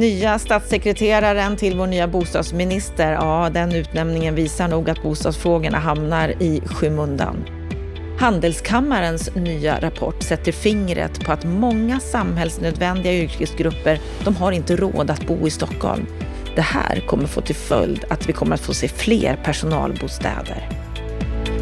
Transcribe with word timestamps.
Nya 0.00 0.38
statssekreteraren 0.38 1.56
till 1.56 1.76
vår 1.76 1.86
nya 1.86 2.08
bostadsminister, 2.08 3.12
ja 3.12 3.50
den 3.52 3.72
utnämningen 3.72 4.34
visar 4.34 4.68
nog 4.68 4.90
att 4.90 5.02
bostadsfrågorna 5.02 5.78
hamnar 5.78 6.42
i 6.42 6.62
skymundan. 6.66 7.44
Handelskammarens 8.18 9.34
nya 9.34 9.80
rapport 9.80 10.22
sätter 10.22 10.52
fingret 10.52 11.24
på 11.24 11.32
att 11.32 11.44
många 11.44 12.00
samhällsnödvändiga 12.00 13.12
yrkesgrupper, 13.12 13.98
de 14.24 14.36
har 14.36 14.52
inte 14.52 14.76
råd 14.76 15.10
att 15.10 15.26
bo 15.26 15.46
i 15.46 15.50
Stockholm. 15.50 16.06
Det 16.56 16.62
här 16.62 17.00
kommer 17.06 17.26
få 17.26 17.40
till 17.40 17.54
följd 17.54 18.04
att 18.08 18.28
vi 18.28 18.32
kommer 18.32 18.54
att 18.54 18.60
få 18.60 18.74
se 18.74 18.88
fler 18.88 19.36
personalbostäder. 19.44 20.68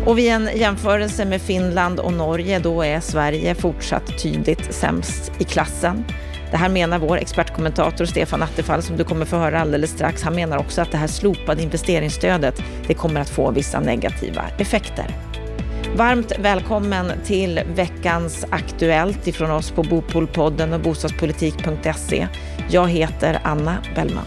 Och 0.06 0.18
vid 0.18 0.32
en 0.32 0.50
jämförelse 0.54 1.24
med 1.24 1.42
Finland 1.42 2.00
och 2.00 2.12
Norge, 2.12 2.58
då 2.58 2.82
är 2.82 3.00
Sverige 3.00 3.54
fortsatt 3.54 4.22
tydligt 4.22 4.74
sämst 4.74 5.32
i 5.38 5.44
klassen. 5.44 6.04
Det 6.50 6.56
här 6.56 6.68
menar 6.68 6.98
vår 6.98 7.16
expertkommentator 7.16 8.04
Stefan 8.04 8.42
Attefall 8.42 8.82
som 8.82 8.96
du 8.96 9.04
kommer 9.04 9.26
få 9.26 9.36
höra 9.36 9.60
alldeles 9.60 9.90
strax. 9.90 10.22
Han 10.22 10.34
menar 10.34 10.58
också 10.58 10.80
att 10.80 10.92
det 10.92 10.98
här 10.98 11.06
slopade 11.06 11.62
investeringsstödet, 11.62 12.62
det 12.86 12.94
kommer 12.94 13.20
att 13.20 13.28
få 13.28 13.50
vissa 13.50 13.80
negativa 13.80 14.42
effekter. 14.58 15.16
Varmt 15.96 16.32
välkommen 16.38 17.12
till 17.24 17.60
veckans 17.74 18.44
Aktuellt 18.50 19.26
ifrån 19.26 19.50
oss 19.50 19.70
på 19.70 19.82
Bopolpodden 19.82 20.72
och 20.72 20.80
bostadspolitik.se. 20.80 22.28
Jag 22.70 22.88
heter 22.88 23.40
Anna 23.44 23.76
Bellman. 23.94 24.26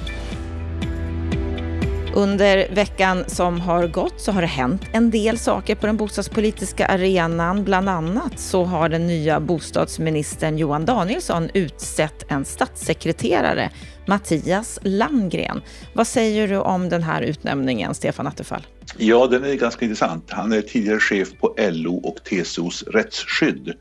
Under 2.13 2.67
veckan 2.75 3.23
som 3.27 3.59
har 3.59 3.87
gått 3.87 4.21
så 4.21 4.31
har 4.31 4.41
det 4.41 4.47
hänt 4.47 4.81
en 4.93 5.11
del 5.11 5.37
saker 5.37 5.75
på 5.75 5.85
den 5.85 5.97
bostadspolitiska 5.97 6.85
arenan. 6.85 7.63
Bland 7.63 7.89
annat 7.89 8.39
så 8.39 8.63
har 8.63 8.89
den 8.89 9.07
nya 9.07 9.39
bostadsministern 9.39 10.57
Johan 10.57 10.85
Danielsson 10.85 11.49
utsett 11.53 12.31
en 12.31 12.45
statssekreterare, 12.45 13.69
Mattias 14.05 14.79
Landgren. 14.81 15.61
Vad 15.93 16.07
säger 16.07 16.47
du 16.47 16.57
om 16.57 16.89
den 16.89 17.03
här 17.03 17.21
utnämningen, 17.21 17.93
Stefan 17.93 18.27
Attefall? 18.27 18.67
Ja, 18.97 19.27
den 19.27 19.43
är 19.43 19.53
ganska 19.53 19.85
intressant. 19.85 20.31
Han 20.31 20.51
är 20.53 20.61
tidigare 20.61 20.99
chef 20.99 21.29
på 21.39 21.55
LO 21.57 21.95
och 21.95 22.23
TCOs 22.23 22.83
rättsskydd 22.83 23.73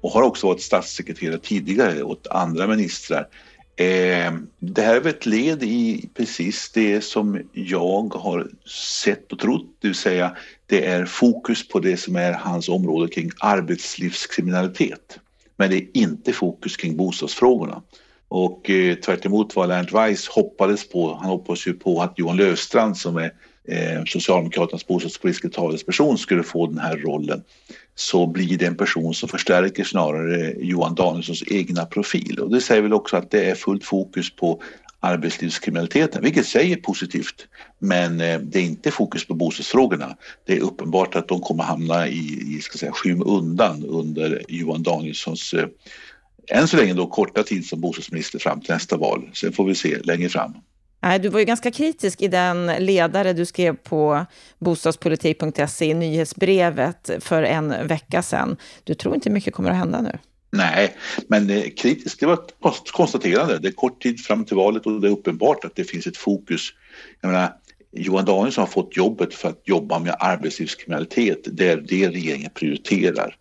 och 0.00 0.10
har 0.10 0.22
också 0.22 0.46
varit 0.46 0.62
statssekreterare 0.62 1.38
tidigare 1.38 2.02
åt 2.02 2.26
andra 2.26 2.66
ministrar. 2.66 3.28
Eh, 3.78 4.32
det 4.58 4.82
här 4.82 4.96
är 4.96 5.00
väl 5.00 5.14
ett 5.14 5.26
led 5.26 5.62
i 5.62 6.10
precis 6.14 6.70
det 6.72 7.00
som 7.00 7.40
jag 7.52 8.14
har 8.14 8.48
sett 9.02 9.32
och 9.32 9.38
trott, 9.38 9.66
det 9.80 9.88
vill 9.88 9.94
säga 9.94 10.36
det 10.66 10.86
är 10.86 11.04
fokus 11.04 11.68
på 11.68 11.80
det 11.80 11.96
som 11.96 12.16
är 12.16 12.32
hans 12.32 12.68
område 12.68 13.12
kring 13.12 13.30
arbetslivskriminalitet. 13.40 15.18
Men 15.56 15.70
det 15.70 15.76
är 15.76 15.86
inte 15.92 16.32
fokus 16.32 16.76
kring 16.76 16.96
bostadsfrågorna. 16.96 17.82
Och 18.28 18.70
eh, 18.70 18.94
tvärt 18.94 19.26
vad 19.54 19.68
Lennart 19.68 19.92
Weiss 19.92 20.28
hoppades 20.28 20.88
på, 20.88 21.14
han 21.14 21.30
hoppades 21.30 21.66
ju 21.66 21.72
på 21.72 22.02
att 22.02 22.18
Johan 22.18 22.36
Löfstrand 22.36 22.96
som 22.96 23.16
är 23.16 23.32
eh, 23.68 24.04
Socialdemokraternas 24.06 24.86
bostadspolitiska 24.86 25.48
talesperson 25.48 26.18
skulle 26.18 26.42
få 26.42 26.66
den 26.66 26.78
här 26.78 26.96
rollen 26.96 27.42
så 27.94 28.26
blir 28.26 28.58
det 28.58 28.66
en 28.66 28.76
person 28.76 29.14
som 29.14 29.28
förstärker 29.28 29.84
snarare 29.84 30.54
Johan 30.58 30.94
Danielssons 30.94 31.42
egna 31.46 31.84
profil. 31.84 32.38
Och 32.38 32.50
det 32.50 32.60
säger 32.60 32.82
väl 32.82 32.92
också 32.92 33.16
att 33.16 33.30
det 33.30 33.50
är 33.50 33.54
fullt 33.54 33.84
fokus 33.84 34.36
på 34.36 34.62
arbetslivskriminaliteten, 35.00 36.22
vilket 36.22 36.46
säger 36.46 36.76
positivt. 36.76 37.46
Men 37.78 38.20
eh, 38.20 38.40
det 38.40 38.58
är 38.58 38.62
inte 38.62 38.90
fokus 38.90 39.26
på 39.26 39.34
bostadsfrågorna. 39.34 40.16
Det 40.46 40.56
är 40.56 40.60
uppenbart 40.60 41.14
att 41.14 41.28
de 41.28 41.40
kommer 41.40 41.64
hamna 41.64 42.08
i, 42.08 42.56
i 42.56 42.60
ska 42.62 42.78
säga, 42.78 42.92
skymundan 42.92 43.84
under 43.84 44.42
Johan 44.48 44.82
Danielssons 44.82 45.54
eh, 45.54 45.66
än 46.50 46.68
så 46.68 46.76
länge 46.76 46.94
då 46.94 47.06
korta 47.06 47.42
tid 47.42 47.66
som 47.66 47.80
bostadsminister 47.80 48.38
fram 48.38 48.60
till 48.60 48.72
nästa 48.72 48.96
val. 48.96 49.30
Sen 49.32 49.52
får 49.52 49.64
vi 49.64 49.74
se 49.74 49.98
längre 50.02 50.28
fram. 50.28 50.54
Nej, 51.00 51.18
du 51.18 51.28
var 51.28 51.38
ju 51.38 51.44
ganska 51.44 51.70
kritisk 51.70 52.22
i 52.22 52.28
den 52.28 52.66
ledare 52.66 53.32
du 53.32 53.46
skrev 53.46 53.76
på 53.76 54.26
bostadspolitik.se 54.58 55.86
i 55.86 55.94
nyhetsbrevet 55.94 57.10
för 57.20 57.42
en 57.42 57.86
vecka 57.86 58.22
sedan. 58.22 58.56
Du 58.84 58.94
tror 58.94 59.14
inte 59.14 59.30
mycket 59.30 59.54
kommer 59.54 59.70
att 59.70 59.76
hända 59.76 60.00
nu? 60.00 60.18
Nej, 60.50 60.96
men 61.26 61.50
eh, 61.50 61.62
kritisk, 61.76 62.20
det 62.20 62.26
var 62.26 62.34
ett 62.34 62.92
konstaterande. 62.92 63.58
Det 63.58 63.68
är 63.68 63.72
kort 63.72 64.02
tid 64.02 64.20
fram 64.20 64.44
till 64.44 64.56
valet 64.56 64.86
och 64.86 65.00
det 65.00 65.08
är 65.08 65.12
uppenbart 65.12 65.64
att 65.64 65.76
det 65.76 65.84
finns 65.84 66.06
ett 66.06 66.16
fokus. 66.16 66.68
Jag 67.20 67.30
menar, 67.30 67.52
Johan 67.92 68.24
Danielsson 68.24 68.62
har 68.62 68.68
fått 68.68 68.96
jobbet 68.96 69.34
för 69.34 69.48
att 69.48 69.62
jobba 69.64 69.98
med 69.98 70.16
arbetslivskriminalitet. 70.18 71.38
Det 71.44 71.68
är 71.68 71.76
det 71.76 72.08
regeringen 72.08 72.50
prioriterar. 72.54 73.36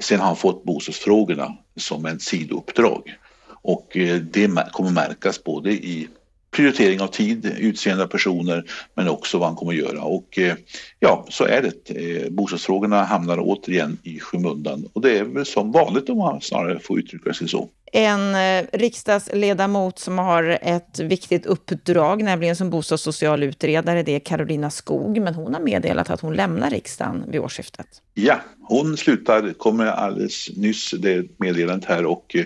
Sen 0.00 0.20
har 0.20 0.26
han 0.26 0.36
fått 0.36 0.64
bostadsfrågorna 0.64 1.56
som 1.76 2.06
en 2.06 2.20
sidouppdrag 2.20 3.14
och 3.62 3.96
eh, 3.96 4.16
det 4.16 4.72
kommer 4.72 4.90
märkas 4.90 5.44
både 5.44 5.72
i 5.72 6.08
prioritering 6.56 7.00
av 7.00 7.06
tid, 7.06 7.56
utseende 7.58 8.04
av 8.04 8.08
personer 8.08 8.64
men 8.94 9.08
också 9.08 9.38
vad 9.38 9.48
han 9.48 9.56
kommer 9.56 9.72
att 9.72 9.78
göra. 9.78 10.02
Och 10.02 10.38
eh, 10.38 10.54
ja, 11.00 11.26
så 11.28 11.44
är 11.44 11.62
det. 11.62 11.90
Eh, 11.90 12.30
bostadsfrågorna 12.30 13.04
hamnar 13.04 13.38
återigen 13.40 13.98
i 14.02 14.20
skymundan 14.20 14.88
och 14.92 15.00
det 15.00 15.18
är 15.18 15.24
väl 15.24 15.46
som 15.46 15.72
vanligt 15.72 16.08
om 16.08 16.18
man 16.18 16.40
snarare 16.40 16.78
får 16.78 16.98
uttrycka 16.98 17.32
sig 17.32 17.48
så. 17.48 17.68
En 17.92 18.34
eh, 18.34 18.64
riksdagsledamot 18.72 19.98
som 19.98 20.18
har 20.18 20.58
ett 20.62 20.98
viktigt 20.98 21.46
uppdrag, 21.46 22.22
nämligen 22.22 22.56
som 22.56 22.70
bostadssocial 22.70 23.42
utredare, 23.42 24.02
det 24.02 24.12
är 24.12 24.20
Carolina 24.20 24.70
Skog, 24.70 25.20
men 25.20 25.34
hon 25.34 25.54
har 25.54 25.60
meddelat 25.60 26.10
att 26.10 26.20
hon 26.20 26.34
lämnar 26.34 26.70
riksdagen 26.70 27.24
vid 27.30 27.40
årsskiftet. 27.40 27.86
Ja, 28.14 28.40
hon 28.62 28.96
slutar, 28.96 29.52
kommer 29.52 29.86
alldeles 29.86 30.48
nyss 30.56 30.90
det 30.90 31.38
meddelandet 31.38 31.88
här 31.88 32.06
och 32.06 32.36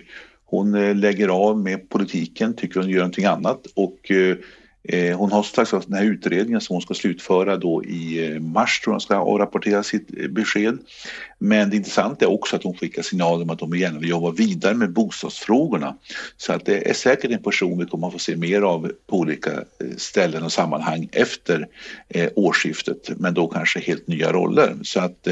hon 0.50 0.74
eh, 0.74 0.94
lägger 0.94 1.28
av 1.28 1.58
med 1.58 1.88
politiken, 1.88 2.56
tycker 2.56 2.80
hon 2.80 2.90
gör 2.90 2.98
någonting 2.98 3.24
annat 3.24 3.66
och 3.74 4.10
eh, 4.10 4.36
eh 4.82 5.18
hon 5.18 5.32
har 5.32 5.42
strax 5.42 5.70
den 5.70 5.92
här 5.92 6.04
utredningen 6.04 6.60
som 6.60 6.74
hon 6.74 6.82
ska 6.82 6.94
slutföra 6.94 7.56
då 7.56 7.84
i 7.84 8.26
eh, 8.26 8.40
mars 8.40 8.80
tror 8.80 8.94
jag 8.94 9.02
ska 9.02 9.16
avrapportera 9.16 9.82
sitt 9.82 10.30
besked. 10.30 10.78
Men 11.38 11.70
det 11.70 11.76
intressanta 11.76 12.24
är 12.24 12.30
också 12.30 12.56
att 12.56 12.62
hon 12.62 12.76
skickar 12.76 13.02
signaler 13.02 13.42
om 13.42 13.50
att 13.50 13.60
hon 13.60 13.78
gärna 13.78 13.98
vill 13.98 14.08
jobba 14.08 14.30
vidare 14.30 14.74
med 14.74 14.92
bostadsfrågorna. 14.92 15.96
Så 16.36 16.52
att 16.52 16.64
det 16.64 16.90
är 16.90 16.94
säkert 16.94 17.30
en 17.30 17.42
person 17.42 17.78
vi 17.78 17.86
kommer 17.86 18.06
att 18.06 18.12
få 18.12 18.18
se 18.18 18.36
mer 18.36 18.62
av 18.62 18.92
på 19.06 19.16
olika 19.16 19.50
ställen 19.96 20.42
och 20.42 20.52
sammanhang 20.52 21.08
efter 21.12 21.66
årsskiftet, 22.34 23.10
men 23.16 23.34
då 23.34 23.48
kanske 23.48 23.80
helt 23.80 24.06
nya 24.06 24.32
roller. 24.32 24.76
Så 24.82 25.00
att 25.00 25.28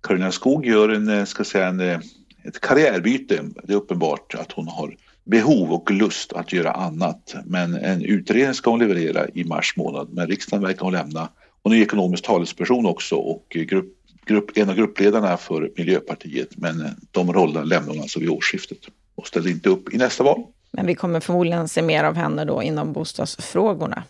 Karolina 0.00 0.32
Skog 0.32 0.66
gör 0.66 0.88
en, 0.88 1.26
ska 1.26 1.44
säga, 1.44 1.66
en 1.66 2.02
ett 2.48 2.60
karriärbyte. 2.60 3.44
Det 3.64 3.72
är 3.72 3.76
uppenbart 3.76 4.34
att 4.34 4.52
hon 4.52 4.68
har 4.68 4.96
behov 5.24 5.72
och 5.72 5.90
lust 5.90 6.32
att 6.32 6.52
göra 6.52 6.72
annat. 6.72 7.34
Men 7.44 7.74
en 7.74 8.02
utredning 8.02 8.54
ska 8.54 8.70
hon 8.70 8.78
leverera 8.78 9.28
i 9.34 9.44
mars 9.44 9.74
månad. 9.76 10.08
Men 10.12 10.26
riksdagen 10.26 10.62
verkar 10.62 10.82
hon 10.82 10.92
lämna. 10.92 11.28
Hon 11.62 11.72
är 11.72 11.76
ekonomisk 11.76 12.24
talesperson 12.24 12.86
också 12.86 13.16
och 13.16 13.46
grupp, 13.48 13.94
grupp, 14.26 14.50
en 14.54 14.70
av 14.70 14.76
gruppledarna 14.76 15.36
för 15.36 15.70
Miljöpartiet. 15.76 16.48
Men 16.56 16.84
de 17.10 17.32
rollerna 17.32 17.64
lämnar 17.64 17.92
hon 17.92 18.02
alltså 18.02 18.20
vid 18.20 18.28
årsskiftet 18.28 18.78
och 19.14 19.26
ställer 19.26 19.50
inte 19.50 19.68
upp 19.68 19.94
i 19.94 19.96
nästa 19.96 20.24
val. 20.24 20.42
Men 20.70 20.86
vi 20.86 20.94
kommer 20.94 21.20
förmodligen 21.20 21.68
se 21.68 21.82
mer 21.82 22.04
av 22.04 22.14
henne 22.14 22.44
då 22.44 22.62
inom 22.62 22.92
bostadsfrågorna. 22.92 24.02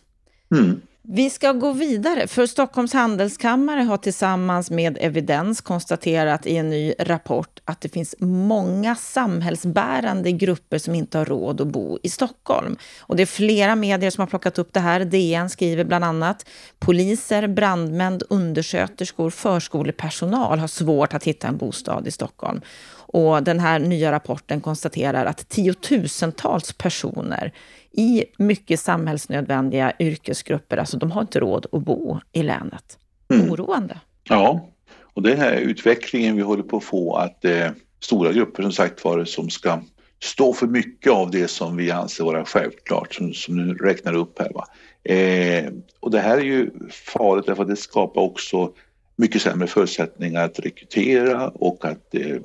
Mm. 0.50 0.80
Vi 1.08 1.30
ska 1.30 1.52
gå 1.52 1.72
vidare, 1.72 2.26
för 2.26 2.46
Stockholms 2.46 2.92
handelskammare 2.92 3.80
har 3.80 3.96
tillsammans 3.96 4.70
med 4.70 4.98
Evidens 5.00 5.60
konstaterat 5.60 6.46
i 6.46 6.56
en 6.56 6.70
ny 6.70 6.94
rapport 6.98 7.60
att 7.64 7.80
det 7.80 7.88
finns 7.88 8.14
många 8.18 8.94
samhällsbärande 8.94 10.32
grupper 10.32 10.78
som 10.78 10.94
inte 10.94 11.18
har 11.18 11.24
råd 11.24 11.60
att 11.60 11.66
bo 11.66 11.98
i 12.02 12.08
Stockholm. 12.08 12.76
Och 13.00 13.16
det 13.16 13.22
är 13.22 13.26
flera 13.26 13.76
medier 13.76 14.10
som 14.10 14.22
har 14.22 14.26
plockat 14.26 14.58
upp 14.58 14.72
det 14.72 14.80
här. 14.80 15.04
DN 15.04 15.50
skriver 15.50 15.84
bland 15.84 16.04
annat 16.04 16.48
poliser, 16.78 17.46
brandmän, 17.46 18.20
undersköterskor, 18.30 19.30
förskolepersonal 19.30 20.58
har 20.58 20.68
svårt 20.68 21.14
att 21.14 21.24
hitta 21.24 21.48
en 21.48 21.56
bostad 21.56 22.06
i 22.06 22.10
Stockholm. 22.10 22.60
Och 23.08 23.42
den 23.42 23.60
här 23.60 23.78
nya 23.78 24.12
rapporten 24.12 24.60
konstaterar 24.60 25.26
att 25.26 25.48
tiotusentals 25.48 26.72
personer 26.72 27.52
i 27.96 28.24
mycket 28.38 28.80
samhällsnödvändiga 28.80 29.92
yrkesgrupper, 29.98 30.76
alltså 30.76 30.96
de 30.96 31.10
har 31.10 31.20
inte 31.20 31.40
råd 31.40 31.66
att 31.72 31.82
bo 31.82 32.20
i 32.32 32.42
länet. 32.42 32.98
Mm. 33.34 33.50
Oroande. 33.50 34.00
Ja, 34.24 34.68
och 35.02 35.22
den 35.22 35.38
här 35.38 35.56
utvecklingen 35.56 36.36
vi 36.36 36.42
håller 36.42 36.62
på 36.62 36.76
att 36.76 36.84
få 36.84 37.14
att 37.14 37.44
eh, 37.44 37.70
stora 38.00 38.32
grupper 38.32 38.62
som 38.62 38.72
sagt 38.72 39.04
var 39.04 39.24
som 39.24 39.50
ska 39.50 39.80
stå 40.22 40.52
för 40.52 40.66
mycket 40.66 41.12
av 41.12 41.30
det 41.30 41.48
som 41.48 41.76
vi 41.76 41.90
anser 41.90 42.24
vara 42.24 42.44
självklart, 42.44 43.14
som, 43.14 43.34
som 43.34 43.56
du 43.56 43.74
räknar 43.74 44.14
upp 44.14 44.38
här. 44.38 44.52
Va? 44.54 44.66
Eh, 45.14 45.72
och 46.00 46.10
det 46.10 46.20
här 46.20 46.36
är 46.36 46.42
ju 46.42 46.70
farligt 46.90 47.46
därför 47.46 47.62
att 47.62 47.68
det 47.68 47.76
skapar 47.76 48.20
också 48.20 48.72
mycket 49.16 49.42
sämre 49.42 49.66
förutsättningar 49.66 50.44
att 50.44 50.58
rekrytera 50.58 51.48
och 51.48 51.84
att 51.84 52.14
eh, 52.14 52.36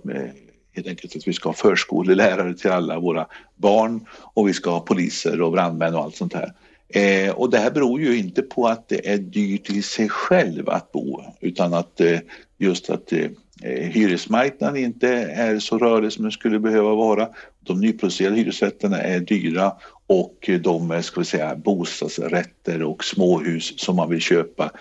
helt 0.73 0.87
enkelt 0.87 1.15
att 1.15 1.27
vi 1.27 1.33
ska 1.33 1.49
ha 1.49 1.53
förskolelärare 1.53 2.53
till 2.53 2.71
alla 2.71 2.99
våra 2.99 3.27
barn 3.55 4.05
och 4.33 4.47
vi 4.47 4.53
ska 4.53 4.69
ha 4.69 4.79
poliser 4.79 5.41
och 5.41 5.51
brandmän 5.51 5.95
och 5.95 6.03
allt 6.03 6.15
sånt 6.15 6.33
här. 6.33 6.53
Eh, 6.93 7.31
och 7.31 7.49
det 7.49 7.57
här 7.57 7.71
beror 7.71 8.01
ju 8.01 8.17
inte 8.17 8.41
på 8.41 8.67
att 8.67 8.89
det 8.89 9.09
är 9.09 9.17
dyrt 9.17 9.69
i 9.69 9.81
sig 9.81 10.09
själv 10.09 10.69
att 10.69 10.91
bo 10.91 11.21
utan 11.39 11.73
att 11.73 12.01
eh, 12.01 12.19
just 12.57 12.89
att 12.89 13.11
eh, 13.11 13.25
eh 13.63 13.89
hyresmarknaden 13.89 14.83
inte 14.83 15.09
är 15.23 15.59
så 15.59 15.77
rörlig 15.77 16.11
som 16.11 16.23
den 16.23 16.31
skulle 16.31 16.59
behöva 16.59 16.95
vara. 16.95 17.29
De 17.59 17.79
nyproducerade 17.79 18.35
hyresrätterna 18.35 19.01
är 19.01 19.19
dyra 19.19 19.71
och 20.07 20.49
de 20.61 20.91
eh, 20.91 21.01
ska 21.01 21.19
vi 21.19 21.25
säga, 21.25 21.55
bostadsrätter 21.55 22.83
och 22.83 23.03
småhus 23.03 23.79
som 23.79 23.95
man 23.95 24.09
vill 24.09 24.21
köpa 24.21 24.71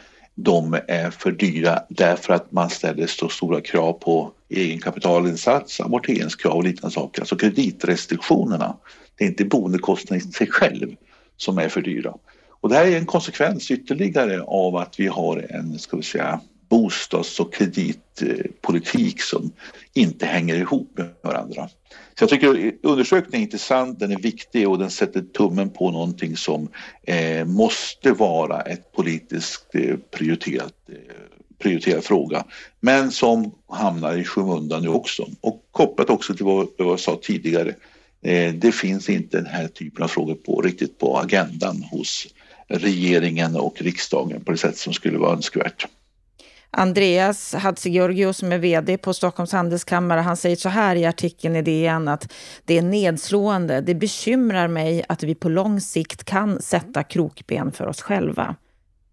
de 0.44 0.78
är 0.88 1.10
för 1.10 1.32
dyra 1.32 1.82
därför 1.88 2.32
att 2.32 2.52
man 2.52 2.70
ställer 2.70 3.06
så 3.06 3.28
stora 3.28 3.60
krav 3.60 3.92
på 3.92 4.32
egenkapitalinsats, 4.48 5.80
amorteringskrav 5.80 6.56
och 6.56 6.64
liknande 6.64 6.94
saker. 6.94 7.22
Alltså 7.22 7.36
kreditrestriktionerna. 7.36 8.76
Det 9.18 9.24
är 9.24 9.28
inte 9.28 9.44
boendekostnaden 9.44 10.28
i 10.28 10.32
sig 10.32 10.46
själv 10.46 10.96
som 11.36 11.58
är 11.58 11.68
för 11.68 11.80
dyra. 11.80 12.14
Och 12.60 12.68
det 12.68 12.74
här 12.74 12.86
är 12.86 12.96
en 12.96 13.06
konsekvens 13.06 13.70
ytterligare 13.70 14.42
av 14.42 14.76
att 14.76 15.00
vi 15.00 15.06
har 15.06 15.46
en, 15.50 15.78
ska 15.78 15.96
vi 15.96 16.02
säga, 16.02 16.40
bostads 16.70 17.40
och 17.40 17.54
kreditpolitik 17.54 19.22
som 19.22 19.52
inte 19.94 20.26
hänger 20.26 20.54
ihop 20.54 20.98
med 20.98 21.08
varandra. 21.22 21.68
Så 22.18 22.22
jag 22.22 22.28
tycker 22.28 22.72
undersökningen 22.82 23.40
är 23.40 23.44
intressant, 23.44 23.98
den 23.98 24.12
är 24.12 24.18
viktig 24.18 24.68
och 24.68 24.78
den 24.78 24.90
sätter 24.90 25.20
tummen 25.20 25.70
på 25.70 25.90
någonting 25.90 26.36
som 26.36 26.68
eh, 27.02 27.44
måste 27.44 28.12
vara 28.12 28.60
ett 28.60 28.92
politiskt 28.92 29.74
eh, 29.74 29.96
prioriterat, 29.96 30.74
eh, 30.88 30.96
prioriterad 31.58 32.04
fråga. 32.04 32.44
Men 32.80 33.10
som 33.10 33.54
hamnar 33.68 34.16
i 34.16 34.24
skymundan 34.24 34.82
nu 34.82 34.88
också. 34.88 35.26
Och 35.40 35.68
kopplat 35.70 36.10
också 36.10 36.34
till 36.34 36.44
vad, 36.44 36.68
vad 36.78 36.88
jag 36.88 37.00
sa 37.00 37.18
tidigare. 37.22 37.74
Eh, 38.22 38.54
det 38.54 38.72
finns 38.72 39.08
inte 39.08 39.36
den 39.36 39.46
här 39.46 39.68
typen 39.68 40.04
av 40.04 40.08
frågor 40.08 40.34
på, 40.34 40.60
riktigt 40.60 40.98
på 40.98 41.18
agendan 41.18 41.82
hos 41.82 42.26
regeringen 42.68 43.56
och 43.56 43.82
riksdagen 43.82 44.44
på 44.44 44.52
det 44.52 44.58
sätt 44.58 44.76
som 44.76 44.92
skulle 44.92 45.18
vara 45.18 45.32
önskvärt. 45.32 45.86
Andreas 46.72 47.54
Hadzigeorgiou 47.54 48.32
som 48.32 48.52
är 48.52 48.58
VD 48.58 48.98
på 48.98 49.14
Stockholms 49.14 49.52
handelskammare, 49.52 50.20
han 50.20 50.36
säger 50.36 50.56
så 50.56 50.68
här 50.68 50.96
i 50.96 51.06
artikeln 51.06 51.56
i 51.56 51.62
DN 51.62 52.08
att 52.08 52.32
det 52.64 52.78
är 52.78 52.82
nedslående. 52.82 53.80
Det 53.80 53.94
bekymrar 53.94 54.68
mig 54.68 55.04
att 55.08 55.22
vi 55.22 55.34
på 55.34 55.48
lång 55.48 55.80
sikt 55.80 56.24
kan 56.24 56.62
sätta 56.62 57.02
krokben 57.02 57.72
för 57.72 57.86
oss 57.86 58.02
själva. 58.02 58.56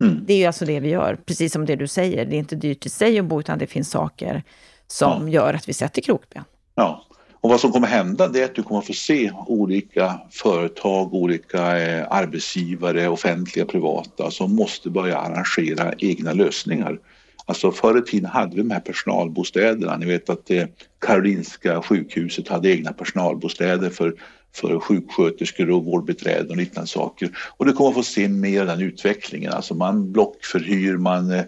Mm. 0.01 0.24
Det 0.27 0.33
är 0.33 0.38
ju 0.38 0.45
alltså 0.45 0.65
det 0.65 0.80
vi 0.80 0.89
gör, 0.89 1.18
precis 1.25 1.54
som 1.54 1.65
det 1.65 1.75
du 1.75 1.88
säger. 1.88 2.25
Det 2.25 2.36
är 2.36 2.39
inte 2.39 2.56
dyrt 2.56 2.86
i 2.86 2.89
sig 2.89 3.19
att 3.19 3.25
bo, 3.25 3.39
utan 3.39 3.60
det 3.60 3.68
finns 3.68 3.89
saker 3.89 4.44
som 4.88 5.30
ja. 5.30 5.33
gör 5.33 5.53
att 5.53 5.69
vi 5.69 5.74
sätter 5.74 6.01
krokben. 6.01 6.44
Ja, 6.75 7.07
och 7.42 7.50
vad 7.50 7.60
som 7.60 7.71
kommer 7.71 7.88
hända 7.88 8.27
det 8.27 8.42
är 8.42 8.45
att 8.45 8.56
du 8.56 8.63
kommer 8.63 8.81
få 8.81 8.94
se 8.94 9.31
olika 9.48 10.19
företag, 10.31 11.13
olika 11.13 11.80
eh, 11.80 12.07
arbetsgivare, 12.10 13.07
offentliga, 13.07 13.65
privata, 13.65 14.31
som 14.31 14.56
måste 14.56 14.89
börja 14.89 15.18
arrangera 15.18 15.94
egna 15.98 16.33
lösningar 16.33 17.00
Alltså 17.47 17.71
förr 17.71 17.97
i 17.97 18.01
tiden 18.01 18.29
hade 18.29 18.55
vi 18.55 18.61
de 18.61 18.71
här 18.71 18.79
personalbostäderna. 18.79 19.97
Ni 19.97 20.05
vet 20.05 20.29
att 20.29 20.45
det 20.45 20.69
Karolinska 20.99 21.81
sjukhuset 21.81 22.47
hade 22.47 22.69
egna 22.69 22.94
personalbostäder 22.94 23.89
för, 23.89 24.13
för 24.55 24.79
sjuksköterskor 24.79 25.69
och 25.69 25.85
vårdbiträden 25.85 26.49
och 26.49 26.57
liknande 26.57 26.88
saker. 26.88 27.29
Och 27.57 27.65
det 27.65 27.73
kommer 27.73 27.89
att 27.89 27.95
få 27.95 28.03
se 28.03 28.27
mer 28.27 28.61
av 28.61 28.67
den 28.67 28.81
utvecklingen. 28.81 29.53
Alltså 29.53 29.73
man 29.73 30.11
blockförhyr, 30.11 30.97
man 30.97 31.31
eh, 31.31 31.44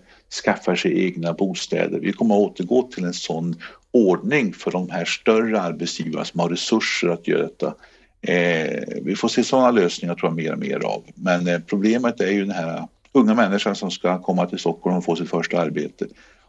skaffar 0.46 0.76
sig 0.76 1.06
egna 1.06 1.34
bostäder. 1.34 2.00
Vi 2.00 2.14
kommer 2.14 2.36
att 2.36 2.42
återgå 2.42 2.82
till 2.82 3.04
en 3.04 3.14
sån 3.14 3.56
ordning 3.92 4.54
för 4.54 4.72
de 4.72 4.90
här 4.90 5.06
större 5.06 5.62
arbetsgivarna 5.62 6.26
som 6.26 6.40
har 6.40 6.50
resurser 6.50 7.10
att 7.10 7.28
göra 7.28 7.42
detta. 7.42 7.74
Eh, 8.22 8.84
vi 9.02 9.16
får 9.16 9.28
se 9.28 9.44
sådana 9.44 9.72
lösningar 9.72 10.16
tror 10.16 10.32
jag 10.32 10.36
mer 10.36 10.54
och 10.54 10.60
mer 10.60 10.86
av. 10.86 11.04
Men 11.16 11.48
eh, 11.48 11.60
problemet 11.60 12.22
är 12.22 12.32
ju 12.32 12.46
den 12.46 12.56
här 12.56 12.88
unga 13.20 13.34
människan 13.34 13.76
som 13.76 13.92
ska 13.92 14.22
komma 14.22 14.46
till 14.46 14.60
Stockholm 14.60 14.98
och 14.98 15.04
få 15.04 15.16
sitt 15.16 15.30
första 15.30 15.60
arbete. 15.62 16.08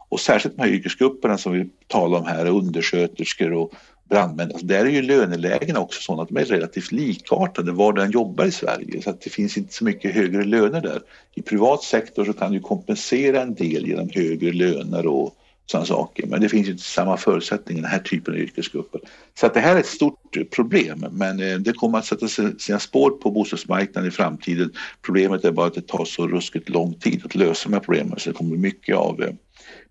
Och 0.09 0.19
särskilt 0.19 0.57
de 0.57 0.61
här 0.61 0.69
yrkesgrupperna 0.69 1.37
som 1.37 1.53
vi 1.53 1.69
talar 1.87 2.19
om 2.19 2.25
här, 2.25 2.45
undersköterskor 2.45 3.53
och 3.53 3.73
brandmän, 4.09 4.51
alltså 4.51 4.65
där 4.65 4.85
är 4.85 4.89
ju 4.89 5.01
lönelägena 5.01 5.79
också 5.79 6.01
sådana 6.01 6.23
att 6.23 6.29
de 6.29 6.37
är 6.37 6.45
relativt 6.45 6.91
likartade 6.91 7.71
var 7.71 7.93
den 7.93 8.11
jobbar 8.11 8.45
i 8.45 8.51
Sverige 8.51 9.01
så 9.01 9.09
att 9.09 9.21
det 9.21 9.29
finns 9.29 9.57
inte 9.57 9.73
så 9.73 9.83
mycket 9.83 10.15
högre 10.15 10.43
löner 10.43 10.81
där. 10.81 11.01
I 11.35 11.41
privat 11.41 11.83
sektor 11.83 12.25
så 12.25 12.33
kan 12.33 12.51
du 12.51 12.59
kompensera 12.59 13.41
en 13.41 13.53
del 13.53 13.87
genom 13.87 14.09
högre 14.13 14.51
löner 14.51 15.07
och 15.07 15.35
sådana 15.71 15.85
saker. 15.85 16.27
Men 16.27 16.41
det 16.41 16.49
finns 16.49 16.69
inte 16.69 16.83
samma 16.83 17.17
förutsättningar 17.17 17.79
i 17.79 17.81
den 17.81 17.91
här 17.91 17.99
typen 17.99 18.33
av 18.33 18.39
yrkesgrupper. 18.39 19.01
Så 19.39 19.45
att 19.45 19.53
det 19.53 19.59
här 19.59 19.75
är 19.75 19.79
ett 19.79 19.85
stort 19.85 20.37
eh, 20.37 20.43
problem, 20.43 21.05
men 21.11 21.39
eh, 21.39 21.57
det 21.57 21.73
kommer 21.73 21.97
att 21.97 22.05
sätta 22.05 22.27
sina 22.59 22.79
spår 22.79 23.09
på 23.09 23.31
bostadsmarknaden 23.31 24.09
i 24.09 24.11
framtiden. 24.11 24.73
Problemet 25.01 25.45
är 25.45 25.51
bara 25.51 25.67
att 25.67 25.73
det 25.73 25.87
tar 25.87 26.05
så 26.05 26.27
ruskigt 26.27 26.69
lång 26.69 26.93
tid 26.93 27.21
att 27.25 27.35
lösa 27.35 27.69
de 27.69 27.73
här 27.73 27.81
problemen 27.81 28.19
så 28.19 28.29
det 28.29 28.35
kommer 28.35 28.57
mycket 28.57 28.95
av 28.95 29.23
eh, 29.23 29.33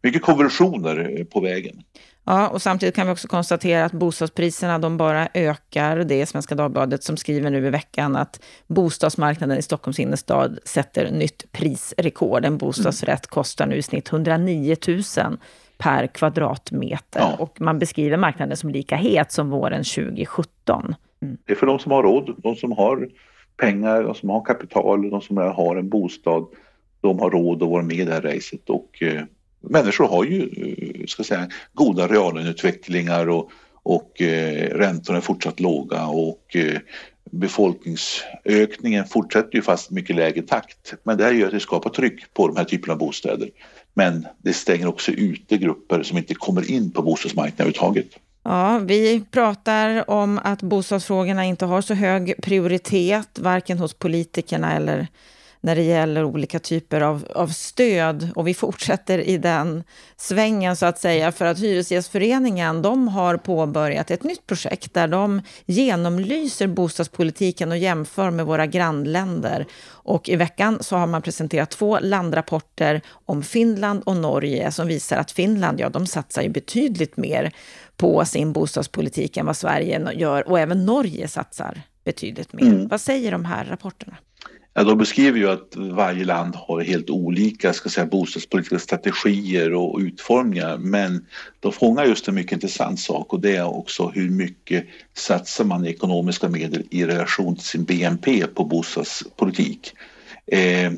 mycket 0.02 0.22
konversioner 0.22 1.24
på 1.24 1.40
vägen. 1.40 1.82
Ja, 2.24 2.48
och 2.48 2.62
samtidigt 2.62 2.94
kan 2.94 3.06
vi 3.06 3.12
också 3.12 3.28
konstatera 3.28 3.84
att 3.84 3.92
bostadspriserna 3.92 4.78
de 4.78 4.96
bara 4.96 5.28
ökar. 5.34 5.96
Det 5.96 6.20
är 6.20 6.26
Svenska 6.26 6.54
Dagbladet 6.54 7.04
som 7.04 7.16
skriver 7.16 7.50
nu 7.50 7.66
i 7.66 7.70
veckan 7.70 8.16
att 8.16 8.40
bostadsmarknaden 8.66 9.58
i 9.58 9.62
Stockholms 9.62 9.98
innerstad 9.98 10.58
sätter 10.64 11.10
nytt 11.10 11.52
prisrekord. 11.52 12.44
En 12.44 12.58
bostadsrätt 12.58 13.26
kostar 13.26 13.66
nu 13.66 13.76
i 13.76 13.82
snitt 13.82 14.12
109 14.12 14.76
000 14.88 15.02
per 15.80 16.06
kvadratmeter. 16.06 17.20
Ja. 17.20 17.36
Och 17.38 17.60
man 17.60 17.78
beskriver 17.78 18.16
marknaden 18.16 18.56
som 18.56 18.70
lika 18.70 18.96
het 18.96 19.32
som 19.32 19.50
våren 19.50 19.84
2017. 19.84 20.94
Mm. 21.22 21.38
Det 21.46 21.52
är 21.52 21.56
för 21.56 21.66
de 21.66 21.78
som 21.78 21.92
har 21.92 22.02
råd, 22.02 22.34
de 22.38 22.56
som 22.56 22.72
har 22.72 23.08
pengar, 23.56 24.02
de 24.02 24.14
som 24.14 24.30
har 24.30 24.44
kapital, 24.44 25.10
de 25.10 25.20
som 25.20 25.36
har 25.36 25.76
en 25.76 25.88
bostad. 25.88 26.46
De 27.00 27.18
har 27.18 27.30
råd 27.30 27.62
att 27.62 27.68
vara 27.68 27.82
med 27.82 27.96
i 27.96 28.04
det 28.04 28.12
här 28.12 28.22
racet 28.22 28.70
och 28.70 29.02
eh, 29.02 29.22
människor 29.60 30.08
har 30.08 30.24
ju 30.24 30.42
eh, 30.42 31.06
ska 31.06 31.24
säga, 31.24 31.48
goda 31.72 32.06
reallöneutvecklingar 32.06 33.28
och, 33.28 33.50
och 33.82 34.22
eh, 34.22 34.78
räntorna 34.78 35.18
är 35.18 35.22
fortsatt 35.22 35.60
låga 35.60 36.06
och 36.06 36.56
eh, 36.56 36.78
befolkningsökningen 37.30 39.04
fortsätter 39.04 39.56
ju 39.56 39.62
fast 39.62 39.90
mycket 39.90 40.16
lägre 40.16 40.42
takt. 40.42 40.94
Men 41.02 41.16
det 41.16 41.24
här 41.24 41.32
gör 41.32 41.46
att 41.46 41.52
det 41.52 41.60
skapar 41.60 41.90
tryck 41.90 42.34
på 42.34 42.48
de 42.48 42.56
här 42.56 42.64
typerna 42.64 42.92
av 42.92 42.98
bostäder. 42.98 43.50
Men 43.94 44.26
det 44.38 44.52
stänger 44.52 44.86
också 44.86 45.12
ute 45.12 45.56
grupper 45.56 46.02
som 46.02 46.18
inte 46.18 46.34
kommer 46.34 46.70
in 46.70 46.90
på 46.90 47.02
bostadsmarknaden 47.02 47.54
överhuvudtaget. 47.58 48.18
Ja, 48.42 48.80
vi 48.84 49.24
pratar 49.30 50.10
om 50.10 50.40
att 50.44 50.62
bostadsfrågorna 50.62 51.44
inte 51.44 51.66
har 51.66 51.80
så 51.82 51.94
hög 51.94 52.34
prioritet, 52.42 53.38
varken 53.38 53.78
hos 53.78 53.94
politikerna 53.94 54.76
eller 54.76 55.06
när 55.60 55.76
det 55.76 55.82
gäller 55.82 56.24
olika 56.24 56.58
typer 56.58 57.00
av, 57.00 57.26
av 57.34 57.48
stöd. 57.48 58.30
Och 58.34 58.48
vi 58.48 58.54
fortsätter 58.54 59.18
i 59.18 59.38
den 59.38 59.84
svängen 60.16 60.76
så 60.76 60.86
att 60.86 60.98
säga, 60.98 61.32
för 61.32 61.44
att 61.44 61.58
Hyresgästföreningen 61.58 62.82
de 62.82 63.08
har 63.08 63.36
påbörjat 63.36 64.10
ett 64.10 64.22
nytt 64.22 64.46
projekt 64.46 64.94
där 64.94 65.08
de 65.08 65.42
genomlyser 65.66 66.66
bostadspolitiken 66.66 67.70
och 67.70 67.78
jämför 67.78 68.30
med 68.30 68.46
våra 68.46 68.66
grannländer. 68.66 69.66
Och 69.86 70.28
i 70.28 70.36
veckan 70.36 70.78
så 70.80 70.96
har 70.96 71.06
man 71.06 71.22
presenterat 71.22 71.70
två 71.70 71.98
landrapporter 71.98 73.00
om 73.26 73.42
Finland 73.42 74.02
och 74.06 74.16
Norge 74.16 74.72
som 74.72 74.86
visar 74.86 75.16
att 75.16 75.30
Finland, 75.30 75.80
ja 75.80 75.88
de 75.88 76.06
satsar 76.06 76.42
ju 76.42 76.48
betydligt 76.48 77.16
mer 77.16 77.52
på 77.96 78.24
sin 78.24 78.52
bostadspolitik 78.52 79.36
än 79.36 79.46
vad 79.46 79.56
Sverige 79.56 80.12
gör 80.12 80.48
och 80.48 80.58
även 80.60 80.86
Norge 80.86 81.28
satsar 81.28 81.82
betydligt 82.04 82.52
mer. 82.52 82.66
Mm. 82.66 82.88
Vad 82.88 83.00
säger 83.00 83.32
de 83.32 83.44
här 83.44 83.64
rapporterna? 83.64 84.16
Ja, 84.74 84.84
de 84.84 84.98
beskriver 84.98 85.38
ju 85.38 85.50
att 85.50 85.76
varje 85.76 86.24
land 86.24 86.54
har 86.56 86.80
helt 86.80 87.10
olika 87.10 87.72
ska 87.72 87.88
säga, 87.88 88.06
bostadspolitiska 88.06 88.78
strategier 88.78 89.74
och 89.74 89.98
utformningar 89.98 90.78
men 90.78 91.26
de 91.60 91.72
fångar 91.72 92.04
just 92.04 92.28
en 92.28 92.34
mycket 92.34 92.52
intressant 92.52 93.00
sak 93.00 93.32
och 93.32 93.40
det 93.40 93.56
är 93.56 93.76
också 93.76 94.08
hur 94.08 94.30
mycket 94.30 94.86
satsar 95.14 95.64
man 95.64 95.86
ekonomiska 95.86 96.48
medel 96.48 96.82
i 96.90 97.04
relation 97.04 97.56
till 97.56 97.64
sin 97.64 97.84
BNP 97.84 98.46
på 98.46 98.64
bostadspolitik. 98.64 99.92
Eh, 100.52 100.92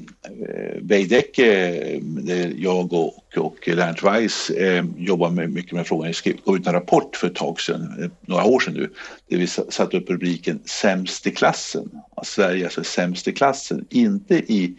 Veidekke, 0.80 1.44
eh, 1.44 2.00
eh 2.28 2.50
jag 2.56 2.92
och, 2.92 3.24
och 3.36 3.68
Lennart 3.68 4.02
Weiss 4.02 4.50
eh, 4.50 4.84
jobbar 4.96 5.30
med, 5.30 5.50
mycket 5.50 5.72
med 5.72 5.86
frågan. 5.86 6.12
Vi 6.24 6.32
gav 6.44 6.56
ut 6.56 6.66
en 6.66 6.72
rapport 6.72 7.16
för 7.16 7.26
ett 7.26 7.34
tag 7.34 7.60
sedan, 7.60 8.02
eh, 8.02 8.10
några 8.20 8.44
år 8.44 8.60
sedan 8.60 8.74
nu, 8.74 8.90
där 9.28 9.38
vi 9.38 9.46
satte 9.46 9.96
upp 9.96 10.10
rubriken 10.10 10.60
Sämst 10.64 11.26
i 11.26 11.30
klassen. 11.30 11.90
Sverige 12.22 12.60
är 12.60 12.64
alltså 12.64 12.84
sämst 12.84 13.28
i 13.28 13.32
klassen, 13.32 13.86
inte 13.90 14.34
i 14.34 14.76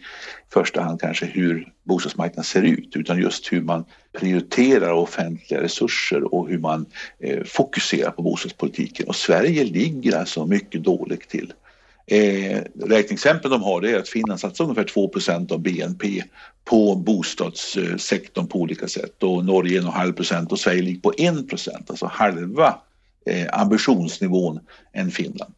första 0.52 0.82
hand 0.82 1.00
kanske 1.00 1.26
hur 1.26 1.72
bostadsmarknaden 1.84 2.44
ser 2.44 2.62
ut 2.62 2.96
utan 2.96 3.18
just 3.18 3.52
hur 3.52 3.62
man 3.62 3.84
prioriterar 4.18 4.92
offentliga 4.92 5.62
resurser 5.62 6.34
och 6.34 6.48
hur 6.48 6.58
man 6.58 6.86
eh, 7.20 7.44
fokuserar 7.44 8.10
på 8.10 8.22
bostadspolitiken. 8.22 9.08
Och 9.08 9.16
Sverige 9.16 9.64
ligger 9.64 10.18
alltså 10.18 10.46
mycket 10.46 10.82
dåligt 10.82 11.28
till. 11.28 11.52
Eh, 12.06 12.62
räkneexempel 12.80 13.50
de 13.50 13.62
har 13.62 13.80
det 13.80 13.90
är 13.90 13.98
att 13.98 14.08
Finland 14.08 14.40
satsar 14.40 14.64
ungefär 14.64 14.84
2% 14.84 15.52
av 15.52 15.58
BNP 15.58 16.22
på 16.64 16.94
bostadssektorn 16.94 18.46
på 18.46 18.58
olika 18.58 18.88
sätt 18.88 19.22
och 19.22 19.44
Norge 19.44 19.80
1,5 19.80 20.12
procent 20.12 20.52
och 20.52 20.58
Sverige 20.58 20.82
ligger 20.82 21.00
på 21.00 21.12
1 21.18 21.48
procent, 21.48 21.90
alltså 21.90 22.06
halva 22.06 22.78
eh, 23.24 23.46
ambitionsnivån 23.52 24.60
än 24.92 25.10
Finland. 25.10 25.54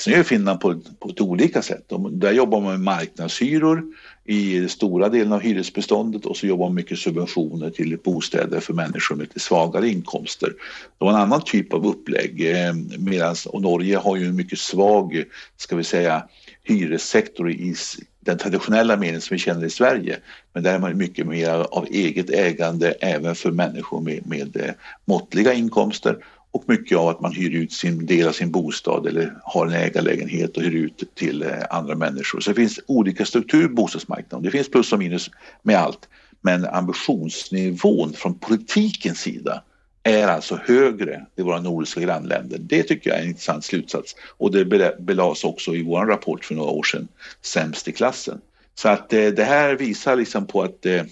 Sen 0.00 0.12
gör 0.12 0.22
Finland 0.22 0.60
på, 0.60 0.80
på 0.98 1.08
ett 1.08 1.20
olika 1.20 1.62
sätt. 1.62 1.84
De, 1.86 2.18
där 2.18 2.32
jobbar 2.32 2.60
man 2.60 2.70
med 2.70 2.80
marknadshyror 2.80 3.84
i 4.24 4.68
stora 4.68 5.08
delen 5.08 5.32
av 5.32 5.40
hyresbeståndet 5.40 6.26
och 6.26 6.36
så 6.36 6.46
jobbar 6.46 6.66
man 6.66 6.74
mycket 6.74 6.98
subventioner 6.98 7.70
till 7.70 7.98
bostäder 8.04 8.60
för 8.60 8.74
människor 8.74 9.16
med 9.16 9.26
lite 9.26 9.40
svagare 9.40 9.88
inkomster. 9.88 10.48
Det 10.98 11.04
var 11.04 11.10
en 11.10 11.16
annan 11.16 11.42
typ 11.44 11.72
av 11.72 11.86
upplägg 11.86 12.50
eh, 12.50 12.72
och 13.46 13.62
Norge 13.62 13.96
har 13.96 14.16
ju 14.16 14.26
en 14.26 14.36
mycket 14.36 14.58
svag, 14.58 15.24
ska 15.56 15.76
vi 15.76 15.84
säga, 15.84 16.24
hyressektor 16.62 17.50
i 17.50 17.74
den 18.20 18.38
traditionella 18.38 18.96
meningen 18.96 19.20
som 19.20 19.34
vi 19.34 19.38
känner 19.38 19.66
i 19.66 19.70
Sverige. 19.70 20.16
Men 20.52 20.62
där 20.62 20.74
är 20.74 20.78
man 20.78 20.96
mycket 20.96 21.26
mer 21.26 21.50
av 21.50 21.86
eget 21.90 22.30
ägande 22.30 22.90
även 22.90 23.34
för 23.34 23.50
människor 23.50 24.00
med, 24.00 24.26
med 24.26 24.56
eh, 24.56 24.72
måttliga 25.04 25.52
inkomster 25.52 26.16
och 26.52 26.64
mycket 26.66 26.98
av 26.98 27.08
att 27.08 27.20
man 27.20 27.32
hyr 27.32 27.54
ut 27.54 27.72
sin 27.72 28.06
del 28.06 28.28
av 28.28 28.32
sin 28.32 28.50
bostad 28.50 29.06
eller 29.06 29.34
har 29.42 29.66
en 29.66 29.72
ägarlägenhet 29.72 30.56
och 30.56 30.62
hyr 30.62 30.74
ut 30.74 31.14
till 31.14 31.42
eh, 31.42 31.48
andra 31.70 31.94
människor. 31.94 32.40
Så 32.40 32.50
det 32.50 32.54
finns 32.54 32.80
olika 32.86 33.24
strukturer 33.24 33.68
på 33.68 33.74
bostadsmarknaden. 33.74 34.44
Det 34.44 34.50
finns 34.50 34.70
plus 34.70 34.92
och 34.92 34.98
minus 34.98 35.30
med 35.62 35.76
allt. 35.76 36.08
Men 36.40 36.66
ambitionsnivån 36.66 38.12
från 38.12 38.38
politikens 38.38 39.20
sida 39.20 39.62
är 40.02 40.28
alltså 40.28 40.60
högre 40.64 41.26
i 41.36 41.42
våra 41.42 41.60
nordiska 41.60 42.00
grannländer. 42.00 42.58
Det 42.58 42.82
tycker 42.82 43.10
jag 43.10 43.18
är 43.18 43.22
en 43.22 43.28
intressant 43.28 43.64
slutsats 43.64 44.16
och 44.38 44.50
det 44.50 44.64
belades 45.00 45.44
också 45.44 45.74
i 45.74 45.82
vår 45.82 46.06
rapport 46.06 46.44
för 46.44 46.54
några 46.54 46.70
år 46.70 46.82
sedan, 46.82 47.08
sämst 47.42 47.88
i 47.88 47.92
klassen. 47.92 48.40
Så 48.74 48.88
att 48.88 49.12
eh, 49.12 49.26
det 49.26 49.44
här 49.44 49.74
visar 49.74 50.16
liksom 50.16 50.46
på 50.46 50.62
att 50.62 50.86
eh, 50.86 51.02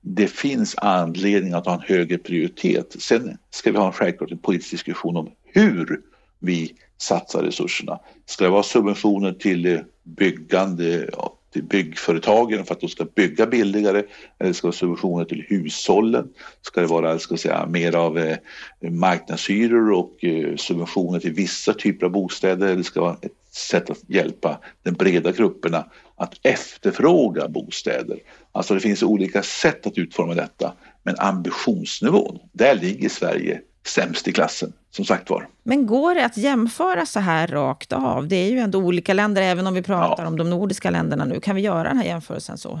det 0.00 0.26
finns 0.26 0.74
anledning 0.78 1.52
att 1.52 1.66
ha 1.66 1.74
en 1.74 1.80
högre 1.80 2.18
prioritet. 2.18 2.96
Sen 2.98 3.38
ska 3.50 3.72
vi 3.72 3.78
ha 3.78 3.86
en 3.86 3.92
självklart 3.92 4.30
en 4.30 4.38
politisk 4.38 4.70
diskussion 4.70 5.16
om 5.16 5.30
hur 5.44 6.00
vi 6.38 6.74
satsar 6.98 7.42
resurserna. 7.42 7.98
Ska 8.26 8.44
det 8.44 8.50
vara 8.50 8.62
subventioner 8.62 9.32
till 9.32 9.66
eh, 9.66 9.80
byggande 10.02 11.10
till 11.52 11.64
byggföretagen 11.64 12.64
för 12.64 12.74
att 12.74 12.80
de 12.80 12.88
ska 12.88 13.04
bygga 13.04 13.46
billigare 13.46 14.02
eller 14.38 14.52
ska 14.52 14.66
det 14.66 14.68
vara 14.68 14.76
subventioner 14.76 15.24
till 15.24 15.44
hushållen? 15.48 16.28
Ska 16.62 16.80
det 16.80 16.86
vara 16.86 17.18
ska 17.18 17.36
säga, 17.36 17.66
mer 17.66 17.96
av 17.96 18.18
eh, 18.18 18.36
marknadshyror 18.80 19.92
och 19.92 20.24
eh, 20.24 20.56
subventioner 20.56 21.20
till 21.20 21.32
vissa 21.32 21.74
typer 21.74 22.06
av 22.06 22.12
bostäder? 22.12 22.68
Eller 22.68 22.82
ska 22.82 23.00
vara 23.00 23.16
ett 23.22 23.32
sätt 23.58 23.90
att 23.90 23.98
hjälpa 24.08 24.58
de 24.82 24.90
breda 24.90 25.32
grupperna 25.32 25.84
att 26.16 26.34
efterfråga 26.42 27.48
bostäder. 27.48 28.18
Alltså 28.52 28.74
det 28.74 28.80
finns 28.80 29.02
olika 29.02 29.42
sätt 29.42 29.86
att 29.86 29.98
utforma 29.98 30.34
detta 30.34 30.72
men 31.02 31.14
ambitionsnivån, 31.18 32.38
där 32.52 32.74
ligger 32.74 33.08
Sverige 33.08 33.60
sämst 33.86 34.28
i 34.28 34.32
klassen, 34.32 34.72
som 34.90 35.04
sagt 35.04 35.30
var. 35.30 35.48
Men 35.62 35.86
går 35.86 36.14
det 36.14 36.24
att 36.24 36.36
jämföra 36.36 37.06
så 37.06 37.20
här 37.20 37.46
rakt 37.46 37.92
av? 37.92 38.28
Det 38.28 38.36
är 38.36 38.50
ju 38.50 38.58
ändå 38.58 38.78
olika 38.78 39.14
länder, 39.14 39.42
även 39.42 39.66
om 39.66 39.74
vi 39.74 39.82
pratar 39.82 40.22
ja. 40.22 40.28
om 40.28 40.36
de 40.36 40.50
nordiska 40.50 40.90
länderna 40.90 41.24
nu. 41.24 41.40
Kan 41.40 41.56
vi 41.56 41.62
göra 41.62 41.88
den 41.88 41.98
här 41.98 42.04
jämförelsen 42.04 42.58
så? 42.58 42.80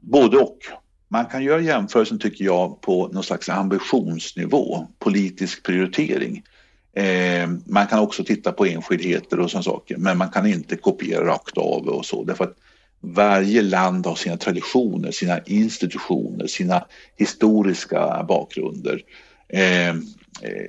Både 0.00 0.38
och. 0.38 0.58
Man 1.10 1.24
kan 1.24 1.44
göra 1.44 1.60
jämförelsen, 1.60 2.18
tycker 2.18 2.44
jag, 2.44 2.80
på 2.80 3.08
någon 3.12 3.22
slags 3.22 3.48
ambitionsnivå, 3.48 4.86
politisk 4.98 5.62
prioritering. 5.62 6.42
Eh, 6.98 7.48
man 7.66 7.86
kan 7.86 7.98
också 7.98 8.24
titta 8.24 8.52
på 8.52 8.66
enskildheter 8.66 9.40
och 9.40 9.50
sådana 9.50 9.62
saker, 9.62 9.96
men 9.96 10.18
man 10.18 10.30
kan 10.30 10.46
inte 10.46 10.76
kopiera 10.76 11.26
rakt 11.26 11.58
av 11.58 11.88
och 11.88 12.06
så, 12.06 12.24
därför 12.24 12.44
att 12.44 12.56
varje 13.00 13.62
land 13.62 14.06
har 14.06 14.14
sina 14.14 14.36
traditioner, 14.36 15.10
sina 15.10 15.40
institutioner, 15.46 16.46
sina 16.46 16.86
historiska 17.16 18.24
bakgrunder. 18.28 19.02
Eh, 19.48 19.88
eh 19.88 19.94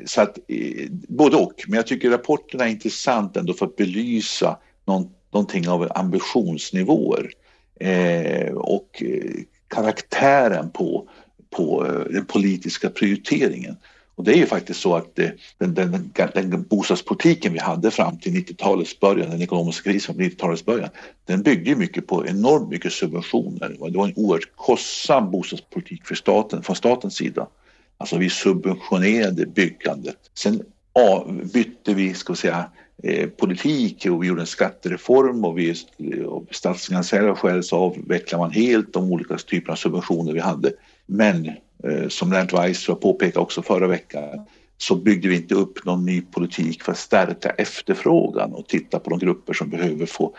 så 0.05 0.21
att 0.21 0.37
eh, 0.47 0.87
både 0.91 1.37
och, 1.37 1.53
men 1.67 1.75
jag 1.75 1.87
tycker 1.87 2.09
rapporterna 2.09 2.65
är 2.65 2.69
intressant 2.69 3.37
ändå 3.37 3.53
för 3.53 3.65
att 3.65 3.75
belysa 3.75 4.57
någon, 4.85 5.09
någonting 5.31 5.69
av 5.69 5.91
ambitionsnivåer 5.95 7.31
eh, 7.79 8.53
och 8.53 9.03
eh, 9.03 9.41
karaktären 9.67 10.71
på, 10.71 11.09
på 11.49 11.85
eh, 11.85 12.13
den 12.13 12.25
politiska 12.25 12.89
prioriteringen. 12.89 13.75
Och 14.19 14.25
det 14.25 14.33
är 14.33 14.37
ju 14.37 14.45
faktiskt 14.45 14.79
så 14.79 14.95
att 14.95 15.19
eh, 15.19 15.29
det, 15.57 15.65
den, 15.65 16.11
den, 16.13 16.49
den 16.49 16.63
bostadspolitiken 16.63 17.53
vi 17.53 17.59
hade 17.59 17.91
fram 17.91 18.17
till 18.19 18.33
90-talets 18.33 18.99
början, 18.99 19.29
den 19.29 19.41
ekonomiska 19.41 19.91
krisen 19.91 20.15
på 20.15 20.21
90-talets 20.21 20.65
början, 20.65 20.89
den 21.25 21.41
byggde 21.41 21.75
mycket 21.75 22.07
på 22.07 22.27
enormt 22.27 22.69
mycket 22.69 22.93
subventioner. 22.93 23.69
Det 23.69 23.97
var 23.97 24.07
en 24.07 24.13
oerhört 24.15 24.55
kostsam 24.55 25.31
bostadspolitik 25.31 26.05
för 26.05 26.15
staten, 26.15 26.63
från 26.63 26.75
statens 26.75 27.15
sida. 27.15 27.47
Alltså 27.97 28.17
vi 28.17 28.29
subventionerade 28.29 29.45
byggandet. 29.45 30.17
Sen 30.33 30.63
bytte 31.53 31.93
vi, 31.93 32.13
ska 32.13 32.33
vi 32.33 32.37
säga, 32.37 32.71
eh, 33.03 33.29
politik 33.29 34.05
och 34.05 34.23
vi 34.23 34.27
gjorde 34.27 34.41
en 34.41 34.47
skattereform 34.47 35.45
och 35.45 35.57
vi 35.57 35.75
av 36.27 36.47
statsfinansiella 36.51 37.35
skäl 37.35 37.63
så 37.63 37.75
avvecklade 37.75 38.43
man 38.43 38.51
helt 38.51 38.93
de 38.93 39.11
olika 39.11 39.37
typerna 39.37 39.71
av 39.71 39.77
subventioner 39.77 40.33
vi 40.33 40.39
hade. 40.39 40.71
Men 41.05 41.51
Eh, 41.83 42.07
som 42.07 42.31
Lennart 42.31 42.53
Weiss 42.53 42.85
påpekade 42.85 43.39
också 43.39 43.61
förra 43.61 43.87
veckan 43.87 44.45
så 44.77 44.95
byggde 44.95 45.27
vi 45.27 45.35
inte 45.35 45.55
upp 45.55 45.85
någon 45.85 46.05
ny 46.05 46.21
politik 46.21 46.83
för 46.83 46.91
att 46.91 46.97
stärka 46.97 47.49
efterfrågan 47.49 48.53
och 48.53 48.67
titta 48.67 48.99
på 48.99 49.09
de 49.09 49.19
grupper 49.19 49.53
som 49.53 49.69
behöver 49.69 50.05
få 50.05 50.35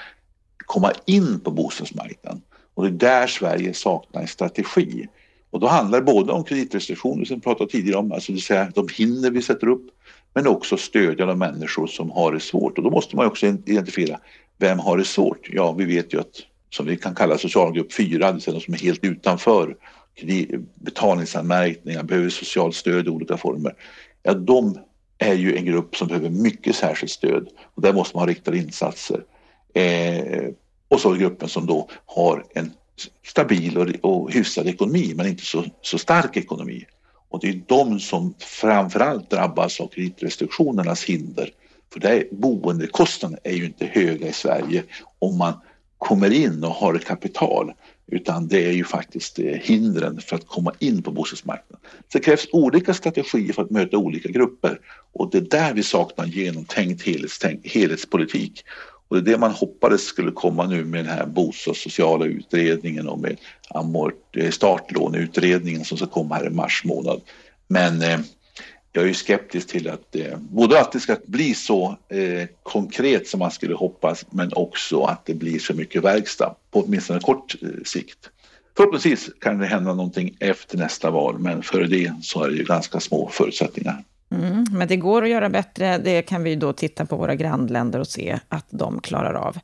komma 0.57 0.93
in 1.07 1.41
på 1.41 1.51
bostadsmarknaden. 1.51 2.43
Och 2.75 2.83
det 2.83 2.89
är 2.89 3.21
där 3.21 3.27
Sverige 3.27 3.75
saknar 3.75 4.21
en 4.21 4.29
strategi. 4.29 5.09
Och 5.51 5.61
då 5.61 5.67
handlar 5.67 5.99
det 5.99 6.05
både 6.05 6.33
om 6.33 6.45
kreditrestriktioner 6.45 7.25
som 7.25 7.37
vi 7.37 7.43
pratade 7.43 7.71
tidigare 7.71 7.99
om, 7.99 8.13
alltså 8.13 8.33
det 8.33 8.37
vill 8.37 8.43
säga 8.43 8.73
de 8.75 8.89
hinder 8.97 9.31
vi 9.31 9.43
sätter 9.43 9.67
upp, 9.67 9.87
men 10.35 10.47
också 10.47 10.77
stödja 10.77 11.27
de 11.27 11.39
människor 11.39 11.87
som 11.87 12.11
har 12.11 12.33
det 12.33 12.41
svårt. 12.41 12.79
Och 12.79 12.85
då 12.85 12.91
måste 12.91 13.17
man 13.17 13.27
också 13.27 13.47
identifiera 13.47 14.21
vem 14.59 14.79
har 14.79 14.97
det 14.97 15.05
svårt? 15.05 15.49
Ja, 15.53 15.73
vi 15.73 15.85
vet 15.85 16.15
ju 16.15 16.21
att 16.21 16.35
som 16.71 16.87
vi 16.87 16.97
kan 16.97 17.15
kalla 17.15 17.39
socialgrupp 17.39 17.93
4, 17.93 18.27
det 18.27 18.33
vill 18.33 18.43
säga 18.43 18.55
de 18.55 18.61
som 18.61 18.75
är 18.75 18.79
helt 18.79 19.05
utanför 19.05 19.77
betalningsanmärkningar, 20.75 22.03
behöver 22.03 22.29
socialt 22.29 22.75
stöd 22.75 23.07
i 23.07 23.11
olika 23.11 23.37
former. 23.37 23.75
Ja, 24.23 24.35
de 24.35 24.79
är 25.19 25.35
ju 25.35 25.57
en 25.57 25.65
grupp 25.65 25.97
som 25.97 26.09
behöver 26.09 26.31
mycket 26.31 26.77
särskilt 26.77 27.13
stöd 27.13 27.49
och 27.75 27.83
där 27.83 27.93
måste 27.93 28.17
man 28.17 28.23
ha 28.23 28.31
riktade 28.31 28.59
insatser. 28.59 29.25
Eh, 29.75 30.49
och 30.89 31.01
så 31.01 31.13
gruppen 31.13 31.49
som 31.49 31.67
då 31.67 31.89
har 32.07 32.45
en 32.55 32.73
stabil 33.27 33.79
och, 33.79 33.89
och 34.01 34.33
hyfsad 34.33 34.67
ekonomi 34.67 35.13
men 35.17 35.27
inte 35.27 35.45
så, 35.45 35.65
så 35.83 35.99
stark 35.99 36.37
ekonomi. 36.37 36.85
Och 37.29 37.41
det 37.41 37.49
är 37.49 37.63
de 37.67 38.01
som 38.01 38.35
framförallt 38.39 39.31
drabbas 39.31 39.81
av 39.81 39.87
kreditrestriktionernas 39.87 41.05
hinder. 41.05 41.51
För 41.93 42.01
det 42.01 42.29
boendekostnaderna 42.33 43.39
är 43.45 43.53
ju 43.53 43.65
inte 43.65 43.87
höga 43.87 44.29
i 44.29 44.33
Sverige 44.33 44.85
om 45.19 45.39
man 45.39 45.55
kommer 46.01 46.33
in 46.33 46.65
och 46.65 46.71
har 46.71 46.95
ett 46.95 47.05
kapital 47.05 47.73
utan 48.07 48.49
det 48.49 48.67
är 48.67 48.73
ju 48.73 48.85
faktiskt 48.85 49.39
eh, 49.39 49.45
hindren 49.45 50.21
för 50.21 50.37
att 50.37 50.47
komma 50.47 50.73
in 50.79 51.03
på 51.03 51.11
bostadsmarknaden. 51.11 51.87
Så 52.13 52.19
det 52.19 52.25
krävs 52.25 52.47
olika 52.53 52.95
strategier 52.95 53.53
för 53.53 53.63
att 53.63 53.71
möta 53.71 53.97
olika 53.97 54.29
grupper 54.29 54.81
och 55.13 55.31
det 55.31 55.39
är 55.39 55.43
där 55.43 55.75
vi 55.75 55.83
saknar 55.83 56.27
genomtänkt 56.27 57.03
helhetspolitik. 57.65 58.65
Och 59.09 59.17
det 59.17 59.31
är 59.31 59.33
det 59.33 59.39
man 59.39 59.51
hoppades 59.51 60.05
skulle 60.05 60.31
komma 60.31 60.67
nu 60.67 60.85
med 60.85 61.05
den 61.05 61.15
här 61.15 61.27
bostadssociala 61.27 62.25
utredningen 62.25 63.09
och 63.09 63.19
med 63.21 63.37
eh, 64.37 64.51
startlåneutredningen 64.51 65.85
som 65.85 65.99
ska 65.99 66.07
komma 66.07 66.35
här 66.35 66.47
i 66.47 66.51
mars 66.51 66.83
månad. 66.85 67.21
Men 67.69 68.03
eh, 68.03 68.21
jag 68.93 69.09
är 69.09 69.13
skeptisk 69.13 69.69
till 69.69 69.89
att 69.89 70.17
eh, 70.17 70.37
både 70.39 70.81
att 70.81 70.93
det 70.93 71.01
ska 71.01 71.17
bli 71.27 71.55
så 71.55 71.99
eh, 72.09 72.49
konkret 72.63 73.29
som 73.29 73.39
man 73.39 73.51
skulle 73.51 73.75
hoppas 73.75 74.25
men 74.31 74.53
också 74.53 75.03
att 75.03 75.27
det 75.27 75.35
blir 75.35 75.59
så 75.59 75.75
mycket 75.75 76.05
verkstad 76.05 76.55
på 76.71 76.81
åtminstone 76.81 77.21
kort 77.21 77.55
eh, 77.63 77.69
sikt. 77.85 78.31
Förhoppningsvis 78.77 79.31
kan 79.41 79.59
det 79.59 79.67
hända 79.67 79.95
någonting 79.95 80.37
efter 80.41 80.79
nästa 80.79 81.11
val 81.11 81.39
men 81.39 81.63
före 81.63 81.87
det 81.87 82.13
så 82.23 82.45
är 82.45 82.51
det 82.51 82.57
ju 82.57 82.65
ganska 82.65 83.01
små 83.01 83.29
förutsättningar. 83.33 84.05
Mm, 84.35 84.65
men 84.71 84.89
det 84.89 84.97
går 84.97 85.23
att 85.23 85.29
göra 85.29 85.49
bättre. 85.49 85.99
Det 85.99 86.23
kan 86.23 86.43
vi 86.43 86.57
då 86.57 86.73
titta 86.73 87.07
på 87.07 87.17
våra 87.17 87.35
grannländer 87.35 87.99
och 87.99 88.07
se 88.07 88.39
att 88.49 88.67
de 88.71 89.01
klarar 89.01 89.35
av. 89.35 89.59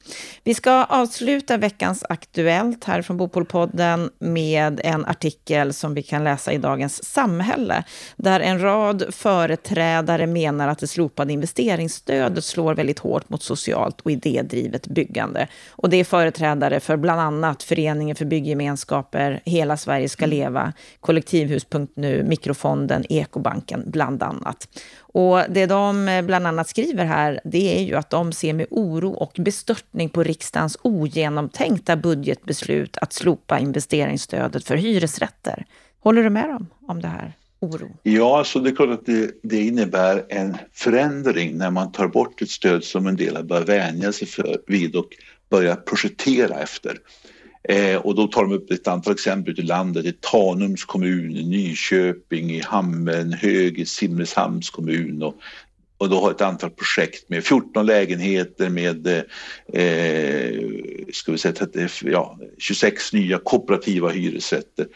Vi 0.44 0.54
ska 0.54 0.84
avsluta 0.84 1.56
veckans 1.56 2.04
Aktuellt 2.08 2.84
här 2.84 3.02
från 3.02 3.16
Bopolpodden 3.16 4.10
med 4.18 4.80
en 4.84 5.04
artikel 5.04 5.72
som 5.72 5.94
vi 5.94 6.02
kan 6.02 6.24
läsa 6.24 6.52
i 6.52 6.58
Dagens 6.58 7.04
Samhälle, 7.04 7.84
där 8.16 8.40
en 8.40 8.62
rad 8.62 9.04
företrädare 9.10 10.26
menar 10.26 10.68
att 10.68 10.78
det 10.78 10.86
slopade 10.86 11.32
investeringsstödet 11.32 12.44
slår 12.44 12.74
väldigt 12.74 12.98
hårt 12.98 13.28
mot 13.28 13.42
socialt 13.42 14.00
och 14.00 14.10
idédrivet 14.10 14.86
byggande. 14.86 15.48
Och 15.70 15.90
det 15.90 15.96
är 15.96 16.04
företrädare 16.04 16.80
för 16.80 16.96
bland 16.96 17.20
annat 17.20 17.62
Föreningen 17.62 18.16
för 18.16 18.24
bygggemenskaper, 18.24 19.40
Hela 19.44 19.76
Sverige 19.76 20.08
ska 20.08 20.26
leva, 20.26 20.72
Kollektivhus.nu, 21.00 22.24
Mikrofonden, 22.28 23.04
Ekobanken, 23.08 23.82
bland 23.86 24.22
annat 24.22 24.55
annat. 24.56 24.68
Och 24.98 25.52
det 25.54 25.66
de 25.66 26.08
eh, 26.08 26.22
bland 26.22 26.46
annat 26.46 26.68
skriver 26.68 27.04
här, 27.04 27.40
det 27.44 27.78
är 27.78 27.82
ju 27.82 27.94
att 27.94 28.10
de 28.10 28.32
ser 28.32 28.52
med 28.52 28.66
oro 28.70 29.10
och 29.10 29.32
bestörtning 29.38 30.08
på 30.08 30.22
riksdagens 30.22 30.78
ogenomtänkta 30.82 31.96
budgetbeslut 31.96 32.96
att 33.00 33.12
slopa 33.12 33.58
investeringsstödet 33.58 34.64
för 34.64 34.76
hyresrätter. 34.76 35.64
Håller 36.00 36.22
du 36.22 36.30
med 36.30 36.48
dem 36.48 36.66
om 36.88 37.02
det 37.02 37.08
här? 37.08 37.32
oro? 37.60 37.88
Ja, 38.02 38.44
så 38.44 38.58
det 38.58 38.70
är 38.70 38.76
klart 38.76 38.90
att 38.90 39.06
det, 39.06 39.30
det, 39.42 39.60
innebär 39.60 40.24
en 40.28 40.56
förändring 40.72 41.56
när 41.56 41.70
man 41.70 41.92
tar 41.92 42.08
bort 42.08 42.42
ett 42.42 42.50
stöd 42.50 42.84
som 42.84 43.06
en 43.06 43.16
del 43.16 43.36
har 43.36 43.42
börjat 43.42 43.68
vänja 43.68 44.12
sig 44.12 44.28
för, 44.28 44.58
vid 44.66 44.96
och 44.96 45.08
börja 45.50 45.76
projektera 45.76 46.60
efter. 46.60 46.98
Eh, 47.68 47.96
och 47.96 48.14
då 48.14 48.26
tar 48.26 48.42
de 48.42 48.52
upp 48.52 48.70
ett 48.70 48.88
antal 48.88 49.12
exempel 49.12 49.52
ute 49.52 49.62
i 49.62 49.64
landet, 49.64 50.04
i 50.04 50.12
Tanums 50.20 50.84
kommun, 50.84 51.36
i 51.36 51.48
Nyköping, 51.48 52.50
i 52.50 52.60
Hammenhög, 52.60 53.78
i 53.78 53.86
Simrishamns 53.86 54.70
kommun 54.70 55.22
och, 55.22 55.34
och 55.98 56.08
då 56.08 56.20
har 56.20 56.30
ett 56.30 56.40
antal 56.40 56.70
projekt 56.70 57.28
med 57.28 57.44
14 57.44 57.86
lägenheter 57.86 58.68
med 58.68 59.06
eh, 59.06 60.60
ska 61.12 61.32
vi 61.32 61.38
säga, 61.38 61.68
ja, 62.02 62.38
26 62.58 63.12
nya 63.12 63.38
kooperativa 63.38 64.08
hyresrätter. 64.08 64.86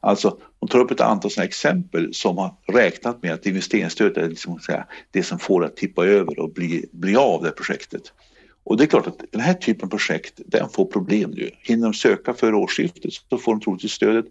Alltså, 0.00 0.38
de 0.60 0.68
tar 0.68 0.78
upp 0.78 0.90
ett 0.90 1.00
antal 1.00 1.30
sådana 1.30 1.46
exempel 1.46 2.14
som 2.14 2.38
har 2.38 2.54
räknat 2.72 3.22
med 3.22 3.32
att 3.32 3.46
investeringsstödet 3.46 4.16
är 4.16 4.28
liksom, 4.28 4.58
säga, 4.60 4.86
det 5.10 5.22
som 5.22 5.38
får 5.38 5.64
att 5.64 5.76
tippa 5.76 6.06
över 6.06 6.38
och 6.38 6.52
bli, 6.52 6.86
bli 6.92 7.16
av 7.16 7.42
det 7.42 7.50
projektet. 7.50 8.02
Och 8.64 8.76
det 8.76 8.84
är 8.84 8.86
klart 8.86 9.06
att 9.06 9.24
den 9.30 9.40
här 9.40 9.54
typen 9.54 9.84
av 9.84 9.90
projekt, 9.90 10.40
den 10.46 10.68
får 10.68 10.84
problem 10.84 11.30
nu. 11.30 11.50
Hinner 11.62 11.82
de 11.82 11.94
söka 11.94 12.34
för 12.34 12.54
årsskiftet 12.54 13.12
så 13.30 13.38
får 13.38 13.52
de 13.52 13.60
troligtvis 13.60 13.92
stödet. 13.92 14.26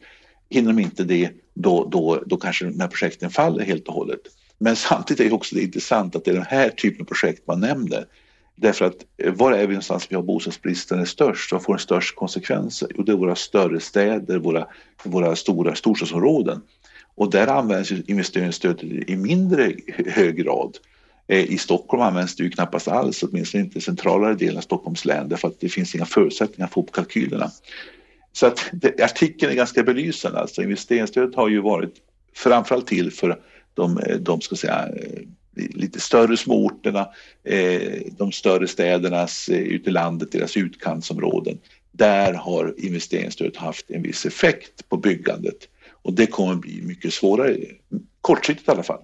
Hinner 0.50 0.74
de 0.74 0.82
inte 0.82 1.04
det, 1.04 1.30
då, 1.54 1.86
då, 1.86 2.24
då 2.26 2.38
kanske 2.38 2.66
de 2.66 2.80
här 2.80 2.88
projekten 2.88 3.30
faller 3.30 3.66
helt 3.66 3.88
och 3.88 3.94
hållet. 3.94 4.22
Men 4.58 4.76
samtidigt 4.76 5.20
är 5.20 5.30
det 5.30 5.36
också 5.36 5.56
det 5.56 5.62
intressant 5.62 6.16
att 6.16 6.26
det 6.26 6.32
är 6.32 6.36
den 6.36 6.44
här 6.44 6.70
typen 6.70 7.02
av 7.02 7.06
projekt 7.06 7.48
man 7.48 7.60
nämner. 7.60 8.06
Därför 8.56 8.86
att 8.86 9.06
eh, 9.18 9.34
var 9.34 9.52
är 9.52 9.68
vi 9.68 9.74
någonstans 9.74 10.08
vi 10.10 10.16
har 10.16 10.24
bostadsbristen 10.24 11.00
är 11.00 11.06
störst? 11.06 11.52
Vad 11.52 11.64
får 11.64 11.74
den 11.74 11.80
störst 11.80 12.16
konsekvenser? 12.16 12.88
Jo, 12.96 13.04
det 13.04 13.12
är 13.12 13.16
våra 13.16 13.36
större 13.36 13.80
städer, 13.80 14.38
våra, 14.38 14.68
våra 15.04 15.36
stora 15.36 15.76
storstadsområden. 15.76 16.62
Och 17.16 17.32
där 17.32 17.48
används 17.48 17.92
investeringsstödet 17.92 18.84
i 18.84 19.16
mindre 19.16 19.74
hög 20.06 20.36
grad. 20.36 20.78
Eh, 21.32 21.52
I 21.52 21.58
Stockholm 21.58 22.04
används 22.04 22.36
det 22.36 22.44
ju 22.44 22.50
knappast 22.50 22.88
alls, 22.88 23.24
åtminstone 23.24 23.64
inte 23.64 23.78
i 23.78 23.82
centralare 23.82 24.36
delen 24.36 24.58
av 24.58 24.62
Stockholms 24.62 25.06
län 25.06 25.30
därför 25.30 25.48
att 25.48 25.60
det 25.60 25.70
finns 25.70 25.96
inga 25.96 26.06
förutsättningar 26.06 26.66
att 26.66 26.74
få 26.74 26.82
upp 26.82 26.92
kalkylerna. 26.92 27.52
Så 28.32 28.46
att 28.48 28.70
det, 28.74 29.02
artikeln 29.02 29.52
är 29.52 29.56
ganska 29.56 29.84
belysande. 29.84 30.40
Alltså 30.40 30.64
investeringsstödet 30.64 31.36
har 31.36 31.50
ju 31.50 31.62
varit 31.62 31.94
framförallt 32.36 32.88
till 32.88 33.12
för 33.12 33.40
de, 33.74 33.98
eh, 33.98 34.18
de 34.18 34.42
ska 34.42 34.56
säga, 34.56 34.88
eh, 34.88 35.22
lite 35.56 36.00
större 36.00 36.38
småorterna, 36.38 37.08
de 38.18 38.32
större 38.32 38.68
städernas 38.68 39.50
ute 39.50 39.90
i 39.90 39.94
landet, 39.94 40.32
deras 40.32 40.58
utkantsområden. 40.58 41.58
Där 41.92 42.34
har 42.34 42.74
investeringsstödet 42.78 43.58
haft 43.58 43.92
en 43.92 44.02
viss 44.02 44.26
effekt 44.26 44.90
på 44.90 44.98
byggandet 44.98 45.68
och 45.92 46.14
det 46.14 46.26
kommer 46.26 46.56
bli 46.56 46.82
mycket 46.82 47.14
svårare, 47.14 47.58
kortsiktigt 48.22 48.68
i 48.68 48.72
alla 48.72 48.84
fall. 48.84 49.02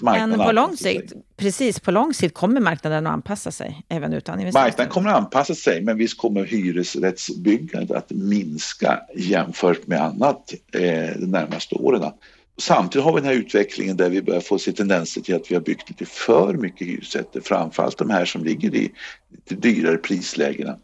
Men 0.00 0.38
på 0.38 0.52
lång 0.52 0.76
sikt, 0.76 1.12
precis 1.36 1.80
på 1.80 1.90
lång 1.90 2.14
sikt 2.14 2.34
kommer 2.34 2.60
marknaden 2.60 3.06
att 3.06 3.12
anpassa 3.12 3.50
sig 3.50 3.82
även 3.88 4.12
utan 4.12 4.40
investeringar? 4.40 4.66
Marknaden 4.66 4.92
kommer 4.92 5.10
att 5.10 5.16
anpassa 5.16 5.54
sig 5.54 5.82
men 5.82 5.98
visst 5.98 6.18
kommer 6.18 6.44
hyresrättsbyggandet 6.44 7.96
att 7.96 8.10
minska 8.10 9.00
jämfört 9.16 9.86
med 9.86 10.00
annat 10.02 10.54
eh, 10.72 10.80
de 11.20 11.26
närmaste 11.26 11.74
åren. 11.74 12.12
Samtidigt 12.58 13.04
har 13.04 13.12
vi 13.12 13.20
den 13.20 13.28
här 13.28 13.36
utvecklingen 13.36 13.96
där 13.96 14.10
vi 14.10 14.22
börjar 14.22 14.40
få 14.40 14.58
se 14.58 14.72
tendenser 14.72 15.20
till 15.20 15.34
att 15.34 15.50
vi 15.50 15.54
har 15.54 15.62
byggt 15.62 15.88
lite 15.88 16.04
för 16.04 16.54
mycket 16.54 16.86
hyresrätter, 16.86 17.40
framförallt 17.40 17.98
de 17.98 18.10
här 18.10 18.24
som 18.24 18.44
ligger 18.44 18.74
i 18.74 18.92
lite 19.30 19.54
dyrare 19.54 19.96
prislägena. 19.96 20.78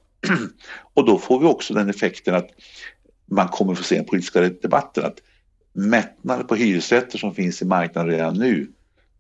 Och 0.94 1.04
då 1.04 1.18
får 1.18 1.40
vi 1.40 1.46
också 1.46 1.74
den 1.74 1.90
effekten 1.90 2.34
att 2.34 2.48
man 3.26 3.48
kommer 3.48 3.74
få 3.74 3.82
se 3.82 3.96
den 3.96 4.04
politiska 4.04 4.40
debatten 4.40 5.04
att 5.04 5.18
mättnaden 5.72 6.46
på 6.46 6.54
hyresrätter 6.54 7.18
som 7.18 7.34
finns 7.34 7.62
i 7.62 7.64
marknaden 7.64 8.10
redan 8.10 8.34
nu, 8.34 8.68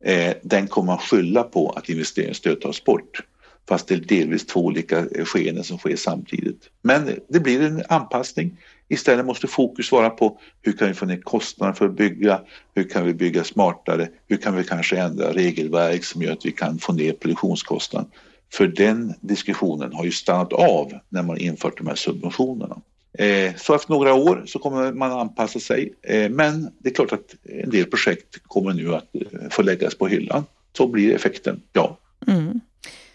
eh, 0.04 0.34
den 0.42 0.66
kommer 0.66 0.86
man 0.86 0.98
skylla 0.98 1.42
på 1.42 1.70
att 1.70 1.88
investeringsstöd 1.88 2.60
tas 2.60 2.84
bort. 2.84 3.20
Fast 3.68 3.88
det 3.88 3.94
är 3.94 3.98
delvis 3.98 4.46
två 4.46 4.60
olika 4.60 4.98
eh, 4.98 5.24
skeenden 5.24 5.64
som 5.64 5.78
sker 5.78 5.96
samtidigt. 5.96 6.70
Men 6.82 7.10
det 7.28 7.40
blir 7.40 7.62
en 7.62 7.82
anpassning. 7.88 8.56
Istället 8.88 9.26
måste 9.26 9.46
fokus 9.46 9.92
vara 9.92 10.10
på 10.10 10.38
hur 10.62 10.72
kan 10.72 10.88
vi 10.88 10.94
få 10.94 11.06
ner 11.06 11.20
kostnaderna 11.20 11.74
för 11.74 11.86
att 11.86 11.96
bygga? 11.96 12.40
Hur 12.74 12.88
kan 12.88 13.04
vi 13.04 13.14
bygga 13.14 13.44
smartare? 13.44 14.08
Hur 14.28 14.36
kan 14.36 14.56
vi 14.56 14.64
kanske 14.64 14.98
ändra 14.98 15.32
regelverk 15.32 16.04
som 16.04 16.22
gör 16.22 16.32
att 16.32 16.46
vi 16.46 16.52
kan 16.52 16.78
få 16.78 16.92
ner 16.92 17.12
produktionskostnaden? 17.12 18.10
För 18.52 18.66
den 18.66 19.14
diskussionen 19.20 19.92
har 19.92 20.04
ju 20.04 20.12
stannat 20.12 20.52
av 20.52 20.92
när 21.08 21.22
man 21.22 21.38
infört 21.38 21.78
de 21.78 21.86
här 21.86 21.94
subventionerna. 21.94 22.80
Eh, 23.18 23.54
så 23.56 23.74
efter 23.74 23.92
några 23.92 24.14
år 24.14 24.42
så 24.46 24.58
kommer 24.58 24.92
man 24.92 25.12
anpassa 25.12 25.60
sig. 25.60 25.94
Eh, 26.02 26.30
men 26.30 26.70
det 26.78 26.88
är 26.88 26.94
klart 26.94 27.12
att 27.12 27.34
en 27.44 27.70
del 27.70 27.84
projekt 27.84 28.42
kommer 28.42 28.72
nu 28.72 28.94
att 28.94 29.14
eh, 29.14 29.48
få 29.50 29.62
läggas 29.62 29.94
på 29.94 30.06
hyllan. 30.06 30.44
Så 30.76 30.86
blir 30.86 31.14
effekten, 31.14 31.62
ja. 31.72 31.98
Mm. 32.26 32.60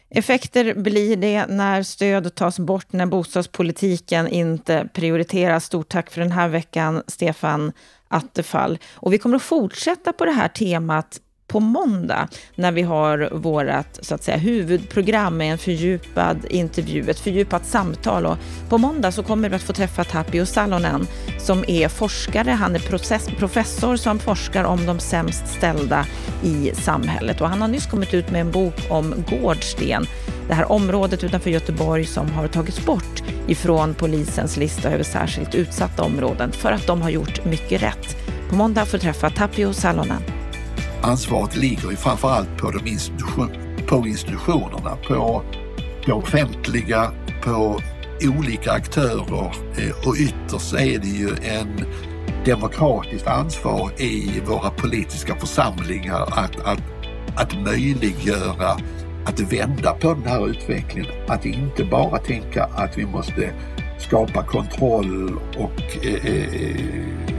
Effekter 0.09 0.73
blir 0.73 1.15
det 1.15 1.45
när 1.45 1.83
stöd 1.83 2.35
tas 2.35 2.59
bort, 2.59 2.93
när 2.93 3.05
bostadspolitiken 3.05 4.27
inte 4.27 4.89
prioriteras. 4.93 5.65
Stort 5.65 5.89
tack 5.89 6.11
för 6.11 6.21
den 6.21 6.31
här 6.31 6.49
veckan, 6.49 7.03
Stefan 7.07 7.71
Attefall. 8.07 8.79
Och 8.93 9.13
vi 9.13 9.17
kommer 9.17 9.35
att 9.35 9.41
fortsätta 9.41 10.13
på 10.13 10.25
det 10.25 10.31
här 10.31 10.47
temat 10.47 11.19
på 11.51 11.59
måndag 11.59 12.27
när 12.55 12.71
vi 12.71 12.81
har 12.81 13.29
vårt 13.31 13.85
så 14.01 14.15
att 14.15 14.23
säga, 14.23 14.37
huvudprogram 14.37 15.37
med 15.37 15.51
en 15.51 15.57
fördjupad 15.57 16.45
intervju, 16.49 17.09
ett 17.09 17.19
fördjupat 17.19 17.65
samtal. 17.65 18.25
Och 18.25 18.37
på 18.69 18.77
måndag 18.77 19.11
så 19.11 19.23
kommer 19.23 19.49
vi 19.49 19.55
att 19.55 19.61
få 19.61 19.73
träffa 19.73 20.03
Tapio 20.03 20.45
Salonen 20.45 21.07
som 21.39 21.63
är 21.67 21.87
forskare. 21.87 22.51
Han 22.51 22.75
är 22.75 22.79
process, 22.79 23.29
professor 23.37 23.95
som 23.95 24.19
forskar 24.19 24.63
om 24.63 24.85
de 24.85 24.99
sämst 24.99 25.47
ställda 25.47 26.05
i 26.43 26.71
samhället 26.73 27.41
och 27.41 27.49
han 27.49 27.61
har 27.61 27.67
nyss 27.67 27.85
kommit 27.85 28.13
ut 28.13 28.31
med 28.31 28.41
en 28.41 28.51
bok 28.51 28.75
om 28.89 29.13
Gårdsten, 29.29 30.05
det 30.47 30.53
här 30.53 30.71
området 30.71 31.23
utanför 31.23 31.49
Göteborg 31.49 32.05
som 32.05 32.31
har 32.31 32.47
tagits 32.47 32.85
bort 32.85 33.23
ifrån 33.47 33.93
polisens 33.93 34.57
lista 34.57 34.89
över 34.89 35.03
särskilt 35.03 35.55
utsatta 35.55 36.03
områden 36.03 36.51
för 36.51 36.71
att 36.71 36.87
de 36.87 37.01
har 37.01 37.09
gjort 37.09 37.45
mycket 37.45 37.83
rätt. 37.83 38.17
På 38.49 38.55
måndag 38.55 38.85
får 38.85 38.97
du 38.97 39.01
träffa 39.01 39.29
Tapio 39.29 39.73
Salonen 39.73 40.40
ansvaret 41.03 41.55
ligger 41.55 41.89
ju 41.89 41.95
framförallt 41.95 42.57
på, 42.57 42.71
de 42.71 42.87
institution, 42.87 43.49
på 43.87 44.07
institutionerna, 44.07 44.97
på 45.07 45.43
det 46.05 46.11
offentliga, 46.11 47.11
på 47.43 47.81
olika 48.37 48.71
aktörer 48.71 49.51
eh, 49.77 50.07
och 50.07 50.15
ytterst 50.19 50.73
är 50.73 50.99
det 50.99 51.07
ju 51.07 51.29
en 51.43 51.85
demokratiskt 52.45 53.27
ansvar 53.27 53.91
i 54.01 54.41
våra 54.45 54.69
politiska 54.69 55.35
församlingar 55.35 56.21
att, 56.21 56.59
att, 56.59 56.81
att 57.35 57.61
möjliggöra 57.61 58.77
att 59.25 59.39
vända 59.39 59.93
på 59.93 60.13
den 60.13 60.25
här 60.25 60.47
utvecklingen. 60.47 61.11
Att 61.27 61.45
inte 61.45 61.85
bara 61.85 62.17
tänka 62.17 62.63
att 62.63 62.97
vi 62.97 63.05
måste 63.05 63.53
skapa 63.99 64.43
kontroll 64.43 65.39
och 65.57 66.05
eh, 66.05 66.25
eh 66.25 67.30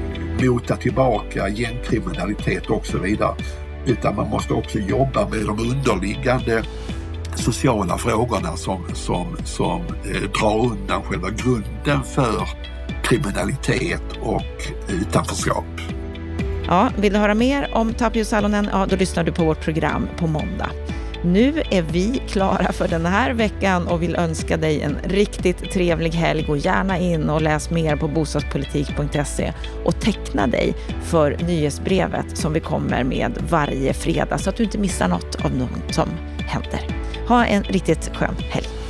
mota 0.47 0.77
tillbaka 0.77 1.49
gängkriminalitet 1.49 2.71
och 2.71 2.87
så 2.87 2.99
vidare. 2.99 3.35
Utan 3.87 4.17
man 4.17 4.29
måste 4.29 4.55
också 4.55 4.79
jobba 4.79 5.29
med 5.29 5.47
de 5.47 5.59
underliggande 5.59 6.63
sociala 7.35 7.99
frågorna 7.99 8.57
som, 8.57 8.85
som, 8.95 9.37
som 9.45 9.81
eh, 9.81 10.31
drar 10.41 10.71
undan 10.71 11.03
själva 11.03 11.31
grunden 11.31 12.03
för 12.05 12.49
kriminalitet 13.03 14.03
och 14.21 14.43
utanförskap. 14.89 15.65
Ja, 16.67 16.91
vill 16.99 17.13
du 17.13 17.19
höra 17.19 17.35
mer 17.35 17.71
om 17.75 17.95
Tapio 17.95 18.25
Salonen? 18.25 18.69
Ja, 18.73 18.87
då 18.91 18.97
lyssnar 18.97 19.25
du 19.25 19.33
på 19.33 19.45
vårt 19.45 19.61
program 19.61 20.09
på 20.17 20.27
måndag. 20.27 20.71
Nu 21.25 21.63
är 21.71 21.83
vi 21.83 22.23
klara 22.29 22.73
för 22.73 22.89
den 22.89 23.07
här 23.07 23.35
veckan 23.35 23.89
och 23.89 24.03
vill 24.03 24.17
önska 24.17 24.57
dig 24.57 24.83
en 24.83 24.97
riktigt 25.05 25.73
trevlig 25.73 26.11
helg. 26.11 26.43
Gå 26.43 26.57
gärna 26.57 26.99
in 26.99 27.31
och 27.31 27.43
läs 27.43 27.71
mer 27.71 27.97
på 27.97 28.09
bostadspolitik.se 28.09 29.53
och 29.85 30.01
teckna 30.01 30.47
dig 30.47 30.75
för 31.03 31.37
nyhetsbrevet 31.47 32.39
som 32.39 32.53
vi 32.53 32.61
kommer 32.61 33.05
med 33.05 33.33
varje 33.49 33.93
fredag 33.93 34.39
så 34.39 34.51
att 34.51 34.57
du 34.57 34.65
inte 34.65 34.79
missar 34.79 35.09
något 35.09 35.45
av 35.45 35.57
något 35.57 35.95
som 35.95 36.09
händer. 36.39 36.81
Ha 37.29 37.45
en 37.45 37.63
riktigt 37.63 38.11
skön 38.15 38.37
helg. 38.51 38.82